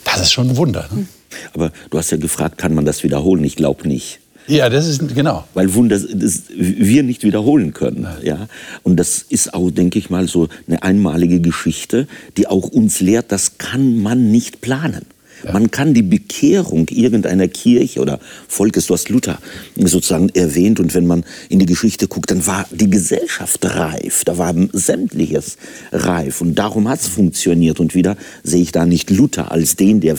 [0.04, 0.88] das ist schon ein Wunder.
[0.92, 1.06] Ne?
[1.54, 3.44] Aber du hast ja gefragt, kann man das wiederholen?
[3.44, 4.20] Ich glaube nicht.
[4.48, 5.46] Ja, das ist genau.
[5.54, 8.08] Weil Wunder das wir nicht wiederholen können.
[8.24, 8.48] Ja?
[8.84, 13.32] Und das ist auch, denke ich mal, so eine einmalige Geschichte, die auch uns lehrt,
[13.32, 15.06] das kann man nicht planen.
[15.44, 15.54] Ja.
[15.54, 19.40] Man kann die Bekehrung irgendeiner Kirche oder Volkes, du hast Luther
[19.76, 24.38] sozusagen erwähnt, und wenn man in die Geschichte guckt, dann war die Gesellschaft reif, da
[24.38, 25.58] war sämtliches
[25.92, 27.80] reif und darum hat es funktioniert.
[27.80, 30.16] Und wieder sehe ich da nicht Luther als den, der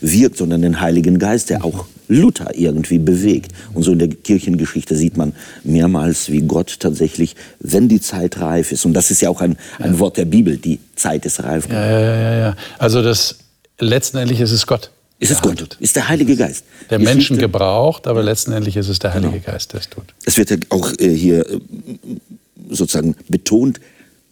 [0.00, 3.52] wirkt, sondern den Heiligen Geist, der auch Luther irgendwie bewegt.
[3.72, 8.72] Und so in der Kirchengeschichte sieht man mehrmals, wie Gott tatsächlich, wenn die Zeit reif
[8.72, 11.68] ist, und das ist ja auch ein, ein Wort der Bibel, die Zeit ist reif.
[11.70, 12.56] Ja, ja, ja, ja.
[12.78, 13.36] Also das
[13.80, 14.90] letztendlich ist es Gott.
[15.18, 15.76] Ist es Gott?
[15.80, 16.64] Ist der Heilige Geist?
[16.88, 19.52] Der Menschen gebraucht, aber letztendlich ist es der Heilige genau.
[19.52, 20.14] Geist, der es tut.
[20.24, 21.60] Es wird ja auch äh, hier äh,
[22.70, 23.80] sozusagen betont,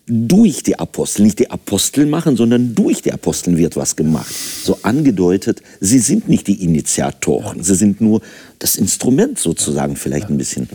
[0.09, 4.35] durch die Apostel, nicht die Apostel machen, sondern durch die Apostel wird was gemacht.
[4.65, 8.23] So angedeutet, sie sind nicht die Initiatoren, sie sind nur
[8.59, 10.69] das Instrument sozusagen vielleicht ein bisschen.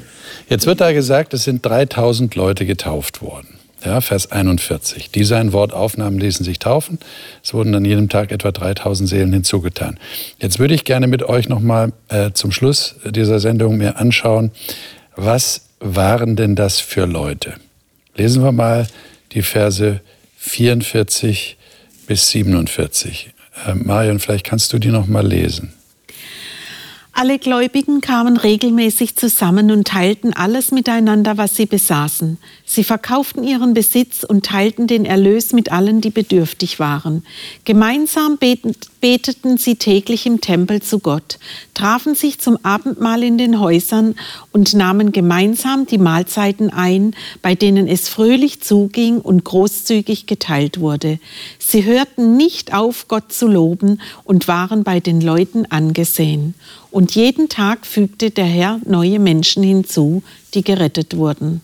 [0.49, 3.47] Jetzt wird da gesagt, es sind 3000 Leute getauft worden.
[3.85, 5.11] Ja, Vers 41.
[5.11, 6.99] Die sein Wort aufnahmen, ließen sich taufen.
[7.43, 9.99] Es wurden an jedem Tag etwa 3000 Seelen hinzugetan.
[10.39, 14.51] Jetzt würde ich gerne mit euch nochmal äh, zum Schluss dieser Sendung mir anschauen,
[15.15, 17.55] was waren denn das für Leute?
[18.15, 18.87] Lesen wir mal
[19.33, 19.99] die Verse
[20.37, 21.57] 44
[22.07, 23.31] bis 47.
[23.67, 25.73] Äh, Marion, vielleicht kannst du die noch mal lesen.
[27.15, 32.39] Alle Gläubigen kamen regelmäßig zusammen und teilten alles miteinander, was sie besaßen.
[32.73, 37.23] Sie verkauften ihren Besitz und teilten den Erlös mit allen, die bedürftig waren.
[37.65, 41.37] Gemeinsam beteten sie täglich im Tempel zu Gott,
[41.75, 44.15] trafen sich zum Abendmahl in den Häusern
[44.51, 51.19] und nahmen gemeinsam die Mahlzeiten ein, bei denen es fröhlich zuging und großzügig geteilt wurde.
[51.59, 56.55] Sie hörten nicht auf, Gott zu loben und waren bei den Leuten angesehen.
[56.89, 60.23] Und jeden Tag fügte der Herr neue Menschen hinzu,
[60.55, 61.61] die gerettet wurden.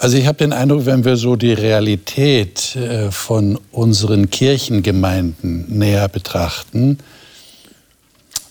[0.00, 6.08] Also ich habe den Eindruck, wenn wir so die Realität äh, von unseren Kirchengemeinden näher
[6.08, 6.96] betrachten,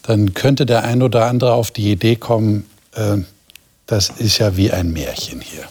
[0.03, 3.17] dann könnte der ein oder andere auf die Idee kommen, äh,
[3.87, 5.63] das ist ja wie ein Märchen hier.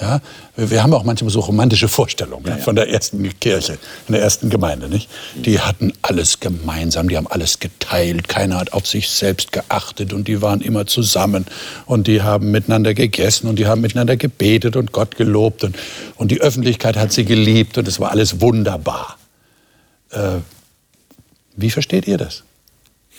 [0.00, 0.20] Ja?
[0.56, 2.62] Wir haben auch manchmal so romantische Vorstellungen ja, ja.
[2.62, 4.88] von der ersten Kirche, von der ersten Gemeinde.
[4.88, 5.08] Nicht?
[5.34, 10.28] Die hatten alles gemeinsam, die haben alles geteilt, keiner hat auf sich selbst geachtet und
[10.28, 11.46] die waren immer zusammen
[11.86, 15.76] und die haben miteinander gegessen und die haben miteinander gebetet und Gott gelobt und,
[16.16, 19.18] und die Öffentlichkeit hat sie geliebt und es war alles wunderbar.
[20.10, 20.38] Äh,
[21.56, 22.44] wie versteht ihr das?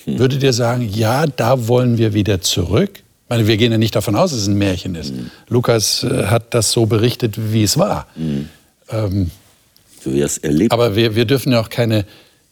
[0.06, 0.20] Hm.
[0.20, 3.04] Würdet ihr sagen, ja, da wollen wir wieder zurück?
[3.32, 5.14] Meine, wir gehen ja nicht davon aus, dass es ein Märchen ist.
[5.14, 5.32] Mhm.
[5.48, 8.08] Lukas äh, hat das so berichtet, wie es war.
[8.18, 8.50] Mhm.
[8.90, 9.32] Ähm,
[10.04, 10.74] so wie er es erlebt.
[10.74, 12.06] Aber wir, wir dürfen ja auch keine,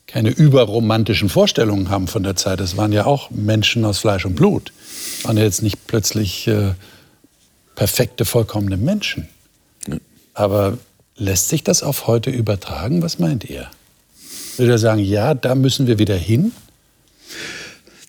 [0.08, 2.62] keine überromantischen Vorstellungen haben von der Zeit.
[2.62, 4.72] Es waren ja auch Menschen aus Fleisch und Blut.
[5.18, 6.72] Es waren ja jetzt nicht plötzlich äh,
[7.76, 9.28] perfekte, vollkommene Menschen.
[9.86, 10.00] Mhm.
[10.34, 10.78] Aber
[11.18, 13.02] lässt sich das auf heute übertragen?
[13.02, 13.68] Was meint ihr?
[14.56, 16.54] Würde er sagen, ja, da müssen wir wieder hin?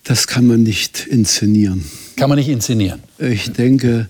[0.04, 1.84] Das kann man nicht inszenieren.
[2.16, 3.00] Kann man nicht inszenieren?
[3.18, 4.08] Ich denke,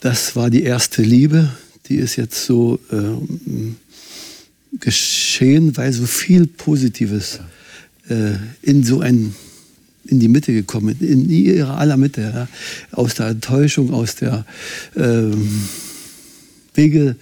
[0.00, 1.50] das war die erste Liebe.
[1.88, 2.96] Die ist jetzt so äh,
[4.78, 7.40] geschehen, weil so viel Positives
[8.08, 9.34] äh, in so ein
[10.06, 12.48] in die Mitte gekommen, in ihrer aller Mitte, ja.
[12.92, 14.44] aus der Enttäuschung, aus der
[14.96, 15.48] ähm,
[16.74, 17.16] Wege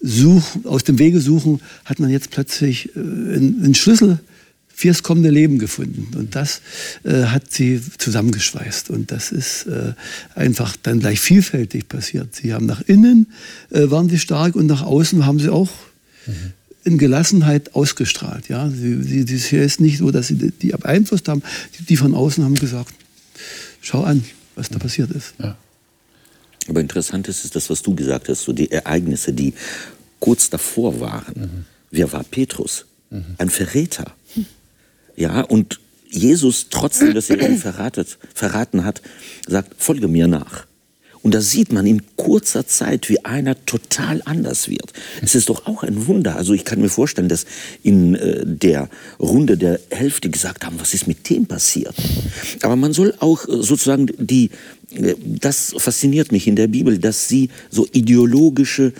[0.00, 4.18] suchen, aus dem Wege suchen, hat man jetzt plötzlich äh, einen Schlüssel
[4.74, 6.16] fürs kommende Leben gefunden.
[6.16, 6.60] Und das
[7.04, 8.90] äh, hat sie zusammengeschweißt.
[8.90, 9.92] Und das ist äh,
[10.34, 12.34] einfach dann gleich vielfältig passiert.
[12.34, 13.32] Sie haben nach innen,
[13.70, 15.70] äh, waren sie stark und nach außen haben sie auch
[16.26, 16.52] mhm.
[16.84, 18.48] in Gelassenheit ausgestrahlt.
[18.48, 18.68] Ja?
[18.68, 21.42] Sie, sie, hier ist nicht so, dass sie die beeinflusst haben.
[21.78, 22.92] Die, die von außen haben gesagt,
[23.80, 24.24] schau an,
[24.56, 24.80] was da mhm.
[24.80, 25.34] passiert ist.
[25.38, 25.56] Ja.
[26.68, 29.54] Aber interessant ist, ist das, was du gesagt hast, so die Ereignisse, die
[30.18, 31.34] kurz davor waren.
[31.36, 31.64] Mhm.
[31.90, 32.86] Wer war Petrus?
[33.10, 33.24] Mhm.
[33.38, 34.12] Ein Verräter.
[35.16, 39.02] Ja, und Jesus, trotzdem, dass er ihn verratet, verraten hat,
[39.48, 40.66] sagt, folge mir nach.
[41.24, 44.92] Und da sieht man in kurzer Zeit, wie einer total anders wird.
[45.22, 46.36] Es ist doch auch ein Wunder.
[46.36, 47.46] Also ich kann mir vorstellen, dass
[47.82, 51.94] in äh, der Runde der Hälfte gesagt haben, was ist mit dem passiert.
[52.60, 54.50] Aber man soll auch äh, sozusagen die
[55.24, 58.92] das fasziniert mich in der Bibel, dass sie so ideologische,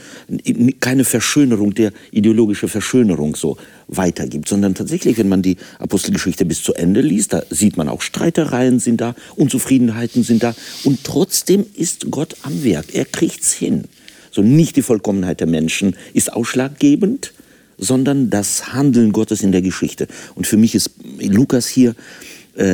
[0.81, 3.57] keine Verschönerung der ideologische Verschönerung so
[3.89, 8.03] weitergibt, sondern tatsächlich, wenn man die Apostelgeschichte bis zu Ende liest, da sieht man auch
[8.03, 12.95] Streitereien sind da, Unzufriedenheiten sind da und trotzdem ist Gott am Werk.
[12.95, 13.85] Er kriegt's hin.
[14.31, 17.33] So nicht die Vollkommenheit der Menschen ist ausschlaggebend,
[17.79, 20.09] sondern das Handeln Gottes in der Geschichte.
[20.35, 20.91] Und für mich ist
[21.21, 21.95] Lukas hier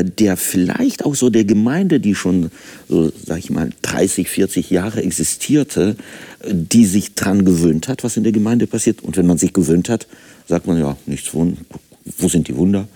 [0.05, 2.51] der vielleicht auch so der Gemeinde, die schon,
[2.89, 5.97] so sag ich mal, 30, 40 Jahre existierte,
[6.41, 9.03] äh, die sich dran gewöhnt hat, was in der Gemeinde passiert.
[9.03, 10.07] Und wenn man sich gewöhnt hat,
[10.47, 12.89] sagt man ja, nichts wo sind die Wunder?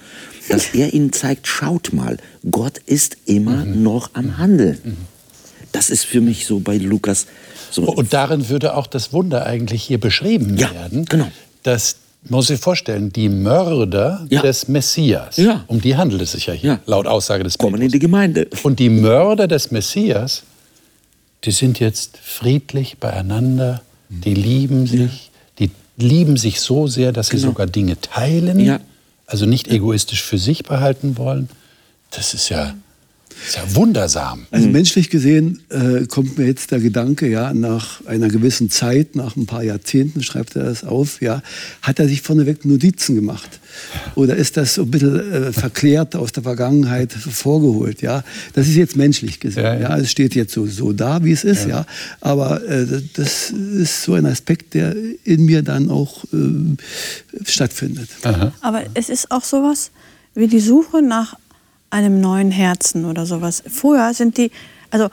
[0.49, 2.18] Dass er ihnen zeigt, schaut mal,
[2.51, 3.82] Gott ist immer mhm.
[3.82, 4.78] noch am Handeln.
[4.82, 4.97] Mhm.
[5.72, 7.26] Das ist für mich so bei Lukas
[7.70, 7.82] so.
[7.82, 11.07] Und darin würde auch das Wunder eigentlich hier beschrieben ja, werden.
[11.07, 11.30] Genau.
[11.64, 11.97] Dass
[12.29, 14.43] muss sich vorstellen, die Mörder ja.
[14.43, 15.64] des Messias, ja.
[15.66, 16.81] um die handelt es sich ja hier, ja.
[16.87, 18.49] laut Aussage des Kommen in die Gemeinde.
[18.62, 20.43] Und die Mörder des Messias,
[21.45, 27.37] die sind jetzt friedlich beieinander, die lieben sich, die lieben sich so sehr, dass sie
[27.37, 27.49] genau.
[27.49, 28.81] sogar Dinge teilen,
[29.27, 31.49] also nicht egoistisch für sich behalten wollen.
[32.11, 32.75] Das ist ja
[33.47, 34.47] ist ja wundersam.
[34.51, 39.36] Also menschlich gesehen äh, kommt mir jetzt der Gedanke, ja, nach einer gewissen Zeit, nach
[39.36, 41.42] ein paar Jahrzehnten, schreibt er das auf, ja,
[41.82, 43.61] hat er sich vorneweg Notizen gemacht?
[44.14, 48.24] Oder ist das so ein bisschen äh, verklärt aus der Vergangenheit vorgeholt, ja?
[48.55, 49.78] Das ist jetzt menschlich gesehen, ja.
[49.78, 49.97] ja?
[49.99, 51.80] Es steht jetzt so, so da, wie es ist, ja.
[51.80, 51.86] ja?
[52.20, 56.76] Aber äh, das ist so ein Aspekt, der in mir dann auch äh,
[57.45, 58.09] stattfindet.
[58.22, 58.53] Aha.
[58.61, 59.90] Aber es ist auch sowas
[60.34, 61.36] wie die Suche nach
[61.95, 63.62] einem neuen Herzen oder sowas.
[63.70, 64.51] Früher sind die,
[64.90, 65.11] also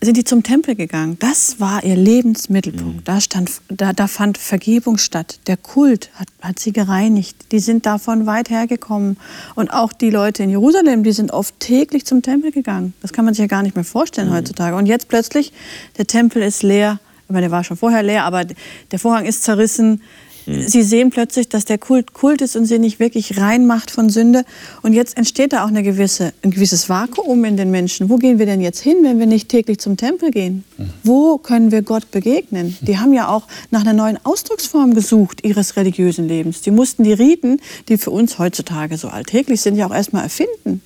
[0.00, 1.16] sind die zum Tempel gegangen.
[1.18, 2.96] Das war ihr Lebensmittelpunkt.
[2.96, 3.04] Mhm.
[3.04, 5.40] Da, stand, da, da fand Vergebung statt.
[5.48, 7.36] Der Kult hat, hat sie gereinigt.
[7.50, 9.16] Die sind davon weit hergekommen.
[9.56, 12.94] Und auch die Leute in Jerusalem, die sind oft täglich zum Tempel gegangen.
[13.02, 14.34] Das kann man sich ja gar nicht mehr vorstellen mhm.
[14.34, 14.76] heutzutage.
[14.76, 15.52] Und jetzt plötzlich,
[15.98, 17.00] der Tempel ist leer.
[17.26, 20.02] Ich meine, der war schon vorher leer, aber der Vorhang ist zerrissen.
[20.46, 20.66] Mhm.
[20.66, 24.44] Sie sehen plötzlich, dass der Kult Kult ist und sie nicht wirklich reinmacht von Sünde.
[24.82, 28.08] Und jetzt entsteht da auch eine gewisse, ein gewisses Vakuum in den Menschen.
[28.08, 30.64] Wo gehen wir denn jetzt hin, wenn wir nicht täglich zum Tempel gehen?
[30.78, 30.90] Mhm.
[31.02, 32.76] Wo können wir Gott begegnen?
[32.80, 36.60] Die haben ja auch nach einer neuen Ausdrucksform gesucht ihres religiösen Lebens.
[36.62, 40.82] Die mussten die Riten, die für uns heutzutage so alltäglich sind, ja auch erstmal erfinden.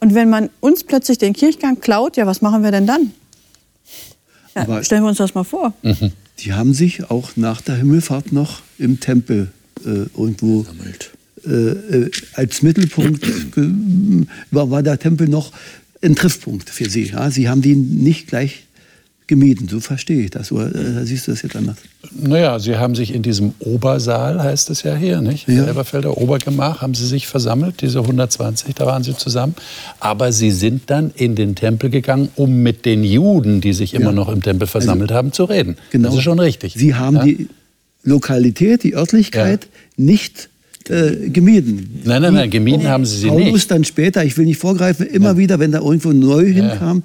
[0.00, 3.12] Und wenn man uns plötzlich den Kirchgang klaut, ja, was machen wir denn dann?
[4.54, 5.72] Ja, stellen wir uns das mal vor.
[5.82, 6.12] Mhm
[6.44, 9.50] die haben sich auch nach der Himmelfahrt noch im Tempel
[9.84, 10.66] äh, irgendwo
[11.46, 13.26] äh, äh, als Mittelpunkt
[14.50, 15.52] war, war der Tempel noch
[16.02, 17.04] ein Triffpunkt für sie.
[17.04, 17.30] Ja?
[17.30, 18.64] Sie haben den nicht gleich
[19.30, 19.68] gemieden.
[19.68, 20.52] So verstehe ich das.
[20.52, 21.76] Oder äh, siehst du das jetzt anders?
[22.12, 25.48] Naja, Sie haben sich in diesem Obersaal, heißt es ja hier, nicht?
[25.48, 25.64] Ja.
[25.64, 29.54] Elberfelder Obergemach, haben Sie sich versammelt, diese 120, da waren Sie zusammen.
[30.00, 34.06] Aber Sie sind dann in den Tempel gegangen, um mit den Juden, die sich immer
[34.06, 34.12] ja.
[34.12, 35.76] noch im Tempel versammelt also, haben, zu reden.
[35.90, 36.08] Genau.
[36.08, 36.74] Das ist schon richtig.
[36.76, 37.24] Sie haben ja?
[37.24, 37.48] die
[38.02, 40.50] Lokalität, die Örtlichkeit nicht
[40.88, 42.00] äh, gemieden.
[42.04, 43.48] Nein, nein, nein, gemieden haben sie sie Paulus nicht.
[43.50, 47.04] Paulus dann später, ich will nicht vorgreifen, immer wieder, wenn da irgendwo neu hinkam,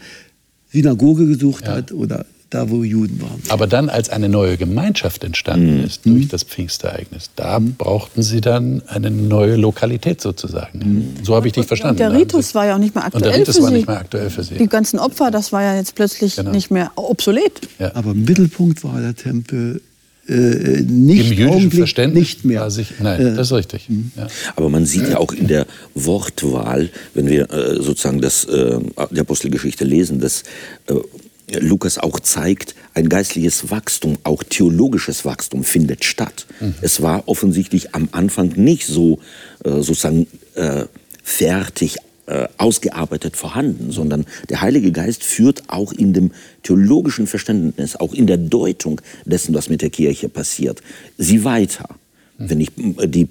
[0.76, 1.76] Synagoge gesucht ja.
[1.76, 3.42] hat oder da, wo Juden waren.
[3.50, 5.84] Aber dann, als eine neue Gemeinschaft entstanden mhm.
[5.86, 7.76] ist durch das Pfingstereignis, da mhm.
[7.76, 10.80] brauchten Sie dann eine neue Lokalität sozusagen.
[10.80, 11.24] Mhm.
[11.24, 12.04] So habe ich dich verstanden.
[12.04, 13.24] Und der Ritus war ja auch nicht mehr aktuell.
[13.24, 14.56] Und der Ritus für war nicht mehr aktuell für Sie.
[14.56, 16.52] Die ganzen Opfer, das war ja jetzt plötzlich genau.
[16.52, 17.62] nicht mehr obsolet.
[17.80, 17.96] Ja.
[17.96, 19.82] Aber im Mittelpunkt war der Tempel
[20.28, 22.70] äh, nicht Im jüdischen Verständnis nicht mehr.
[22.72, 23.90] Sich, nein, äh, das ist richtig.
[23.90, 24.12] Mhm.
[24.18, 24.28] Ja.
[24.56, 28.80] Aber man sieht ja auch in der Wortwahl, wenn wir äh, sozusagen das, äh,
[29.12, 30.44] die Apostelgeschichte lesen, dass
[30.88, 36.48] äh, Lukas auch zeigt, ein geistliches Wachstum, auch theologisches Wachstum findet statt.
[36.60, 36.74] Mhm.
[36.82, 39.20] Es war offensichtlich am Anfang nicht so
[39.64, 40.28] äh, sozusagen
[41.22, 41.98] fertig
[42.28, 46.32] äh, ausgearbeitet vorhanden, sondern der Heilige Geist führt auch in dem
[46.64, 50.82] theologischen Verständnis, auch in der Deutung dessen, was mit der Kirche passiert,
[51.18, 51.88] sie weiter.
[52.38, 53.28] Wenn ich äh, die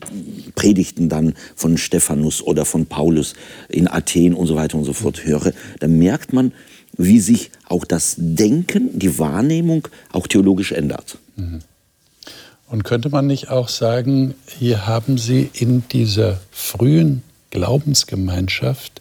[0.55, 3.35] Predigten dann von Stephanus oder von Paulus
[3.69, 6.53] in Athen und so weiter und so fort höre, dann merkt man,
[6.97, 11.19] wie sich auch das Denken, die Wahrnehmung auch theologisch ändert.
[11.37, 11.61] Mhm.
[12.69, 17.23] Und könnte man nicht auch sagen, hier haben Sie in dieser frühen
[17.55, 19.01] Glaubensgemeinschaft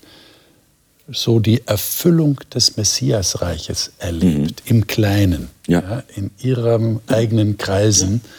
[1.11, 4.77] so die Erfüllung des Messiasreiches erlebt, mhm.
[4.77, 5.81] im Kleinen, ja.
[5.81, 6.03] ja.
[6.15, 8.21] in ihrem eigenen Kreisen.
[8.23, 8.29] Ja.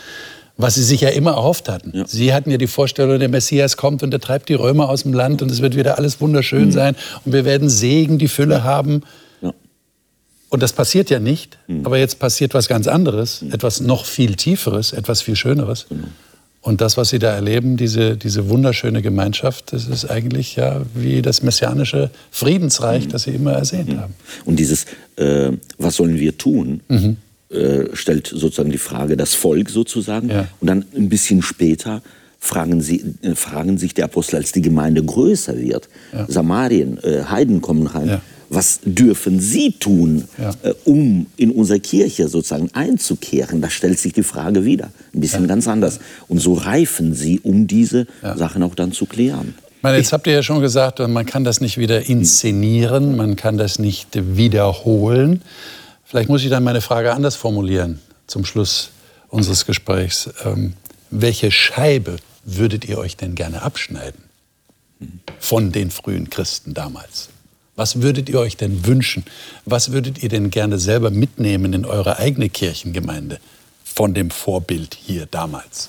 [0.57, 2.05] Was sie sich ja immer erhofft hatten.
[2.07, 5.13] Sie hatten ja die Vorstellung, der Messias kommt und er treibt die Römer aus dem
[5.13, 6.73] Land und es wird wieder alles wunderschön mhm.
[6.73, 9.03] sein und wir werden Segen, die Fülle haben.
[10.51, 11.85] Und das passiert ja nicht, mhm.
[11.85, 13.53] aber jetzt passiert was ganz anderes, mhm.
[13.53, 15.87] etwas noch viel Tieferes, etwas viel Schöneres.
[15.89, 16.07] Genau.
[16.65, 21.21] Und das, was Sie da erleben, diese, diese wunderschöne Gemeinschaft, das ist eigentlich ja wie
[21.21, 23.11] das messianische Friedensreich, mhm.
[23.11, 24.01] das Sie immer ersehnt mhm.
[24.01, 24.15] haben.
[24.47, 24.87] Und dieses,
[25.17, 27.19] äh, was sollen wir tun, mhm.
[27.51, 30.31] äh, stellt sozusagen die Frage das Volk sozusagen.
[30.31, 30.49] Ja.
[30.61, 32.01] Und dann ein bisschen später
[32.39, 36.25] fragen, sie, äh, fragen sich die Apostel, als die Gemeinde größer wird, ja.
[36.29, 38.09] Samarien, äh, Heiden kommen rein.
[38.09, 38.23] Ja
[38.55, 40.51] was dürfen Sie tun, ja.
[40.63, 43.61] äh, um in unsere Kirche sozusagen einzukehren?
[43.61, 45.49] Da stellt sich die Frage wieder, ein bisschen ja.
[45.49, 46.01] ganz anders.
[46.29, 48.37] Und so reifen Sie, um diese ja.
[48.37, 49.55] Sachen auch dann zu klären.
[49.83, 53.59] Meine, jetzt habt ihr ja schon gesagt, man kann das nicht wieder inszenieren, man kann
[53.59, 55.43] das nicht wiederholen.
[56.05, 58.91] Vielleicht muss ich dann meine Frage anders formulieren zum Schluss
[59.29, 60.31] unseres Gesprächs.
[60.45, 60.73] Ähm,
[61.11, 64.23] welche Scheibe würdet ihr euch denn gerne abschneiden
[65.39, 67.29] von den frühen Christen damals?
[67.77, 69.25] Was würdet ihr euch denn wünschen?
[69.65, 73.41] Was würdet ihr denn gerne selber mitnehmen in eure eigene Kirchengemeinde
[73.85, 75.89] von dem Vorbild hier damals?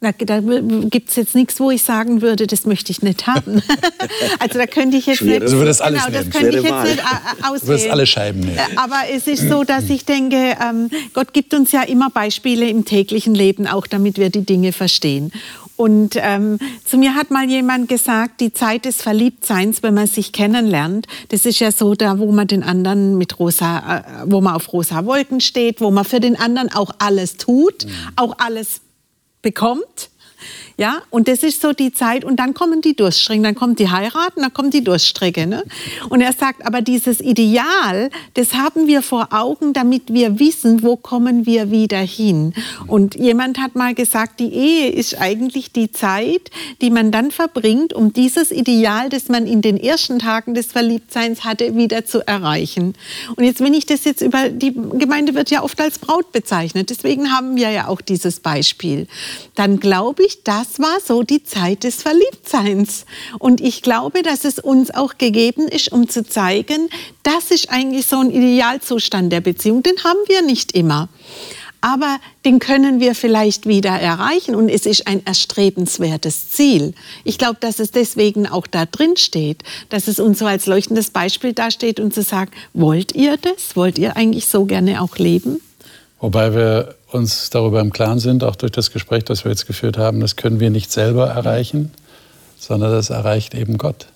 [0.00, 3.62] Da, da gibt es jetzt nichts, wo ich sagen würde, das möchte ich nicht haben.
[4.38, 5.42] also da könnte ich jetzt Schwere, nicht.
[5.44, 6.32] Also das alles genau, das nehmen.
[6.32, 6.84] könnte Schwere ich jetzt Wahl.
[6.90, 7.60] nicht äh, auswählen.
[7.62, 8.58] Du wirst alle Scheiben nehmen.
[8.58, 12.68] Äh, Aber es ist so, dass ich denke, ähm, Gott gibt uns ja immer Beispiele
[12.68, 15.32] im täglichen Leben, auch damit wir die Dinge verstehen.
[15.76, 20.32] Und ähm, zu mir hat mal jemand gesagt, die Zeit des Verliebtseins, wenn man sich
[20.32, 24.54] kennenlernt, das ist ja so da, wo man den anderen mit rosa, äh, wo man
[24.54, 28.80] auf rosa Wolken steht, wo man für den anderen auch alles tut, auch alles
[29.42, 30.10] bekommt.
[30.78, 33.90] Ja, und das ist so die Zeit, und dann kommen die Durststrecken, dann kommt die
[33.90, 35.46] Heirat und dann kommt die Durststrecke.
[35.46, 35.64] Ne?
[36.10, 40.96] Und er sagt, aber dieses Ideal, das haben wir vor Augen, damit wir wissen, wo
[40.96, 42.52] kommen wir wieder hin.
[42.86, 46.50] Und jemand hat mal gesagt, die Ehe ist eigentlich die Zeit,
[46.82, 51.44] die man dann verbringt, um dieses Ideal, das man in den ersten Tagen des Verliebtseins
[51.44, 52.94] hatte, wieder zu erreichen.
[53.36, 56.90] Und jetzt, wenn ich das jetzt über, die Gemeinde wird ja oft als Braut bezeichnet,
[56.90, 59.06] deswegen haben wir ja auch dieses Beispiel.
[59.54, 63.06] Dann glaube ich, das war so die Zeit des Verliebtseins.
[63.38, 66.88] Und ich glaube, dass es uns auch gegeben ist, um zu zeigen,
[67.22, 69.82] das ist eigentlich so ein Idealzustand der Beziehung.
[69.82, 71.08] Den haben wir nicht immer.
[71.80, 76.94] Aber den können wir vielleicht wieder erreichen und es ist ein erstrebenswertes Ziel.
[77.22, 81.10] Ich glaube, dass es deswegen auch da drin steht, dass es uns so als leuchtendes
[81.10, 83.76] Beispiel dasteht und zu sagen, wollt ihr das?
[83.76, 85.60] Wollt ihr eigentlich so gerne auch leben?
[86.18, 89.96] Wobei wir uns darüber im Klaren sind, auch durch das Gespräch, das wir jetzt geführt
[89.96, 91.90] haben, das können wir nicht selber erreichen,
[92.58, 94.08] sondern das erreicht eben Gott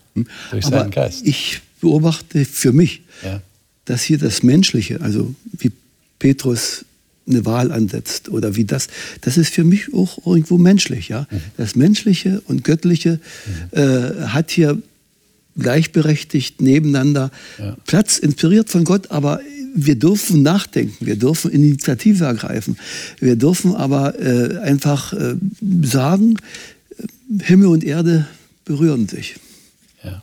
[0.51, 1.27] durch Aber seinen Geist.
[1.27, 3.41] ich beobachte für mich, Ja.
[3.85, 5.73] dass hier das Menschliche, also wie
[6.19, 6.85] Petrus
[7.29, 8.89] eine Wahl ansetzt oder wie das,
[9.21, 11.09] das ist für mich auch irgendwo menschlich.
[11.09, 11.27] Ja?
[11.31, 11.41] Mhm.
[11.57, 13.21] Das Menschliche und Göttliche
[13.71, 13.81] äh,
[14.27, 14.79] hat hier
[15.59, 17.31] gleichberechtigt nebeneinander
[17.87, 19.41] Platz, inspiriert von Gott, aber
[19.75, 22.77] wir dürfen nachdenken, wir dürfen Initiative ergreifen,
[23.19, 25.37] wir dürfen aber äh, einfach äh,
[25.83, 26.37] sagen,
[26.99, 28.27] äh, Himmel und Erde
[28.65, 29.37] berühren sich.
[30.03, 30.23] Ja.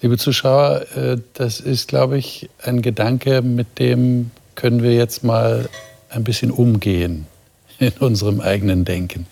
[0.00, 5.68] Liebe Zuschauer, äh, das ist, glaube ich, ein Gedanke, mit dem können wir jetzt mal
[6.08, 7.26] ein bisschen umgehen
[7.78, 9.26] in unserem eigenen Denken.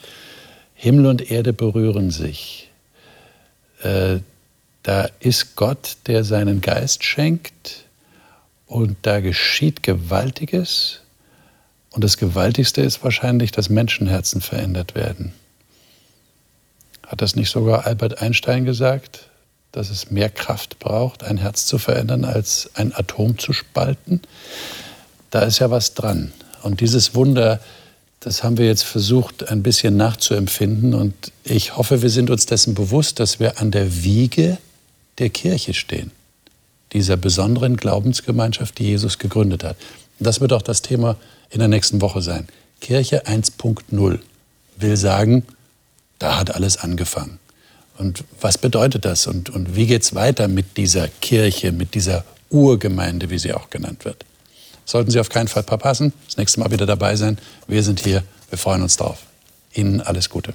[0.75, 2.71] Himmel und Erde berühren sich.
[4.83, 7.85] Da ist Gott, der seinen Geist schenkt
[8.67, 11.01] und da geschieht Gewaltiges.
[11.91, 15.33] Und das Gewaltigste ist wahrscheinlich, dass Menschenherzen verändert werden.
[17.07, 19.31] Hat das nicht sogar Albert Einstein gesagt,
[19.73, 24.21] dass es mehr Kraft braucht, ein Herz zu verändern, als ein Atom zu spalten?
[25.31, 26.33] Da ist ja was dran.
[26.63, 27.61] Und dieses Wunder,
[28.21, 30.95] das haben wir jetzt versucht, ein bisschen nachzuempfinden.
[30.95, 31.15] Und
[31.45, 34.59] ich hoffe, wir sind uns dessen bewusst, dass wir an der Wiege
[35.19, 36.11] der Kirche stehen.
[36.93, 39.77] Dieser besonderen Glaubensgemeinschaft, die Jesus gegründet hat.
[40.19, 41.17] Und das wird auch das Thema
[41.51, 42.49] in der nächsten Woche sein.
[42.81, 44.19] Kirche 1.0
[44.77, 45.45] will sagen,
[46.19, 47.39] da hat alles angefangen.
[47.99, 49.27] Und was bedeutet das?
[49.27, 53.71] Und, und wie geht es weiter mit dieser Kirche, mit dieser Urgemeinde, wie sie auch
[53.71, 54.25] genannt wird?
[54.85, 56.15] Sollten Sie auf keinen Fall verpassen.
[56.27, 57.39] Das nächste Mal wieder dabei sein.
[57.67, 58.23] Wir sind hier.
[58.49, 59.19] Wir freuen uns drauf.
[59.75, 60.55] Ihnen alles Gute.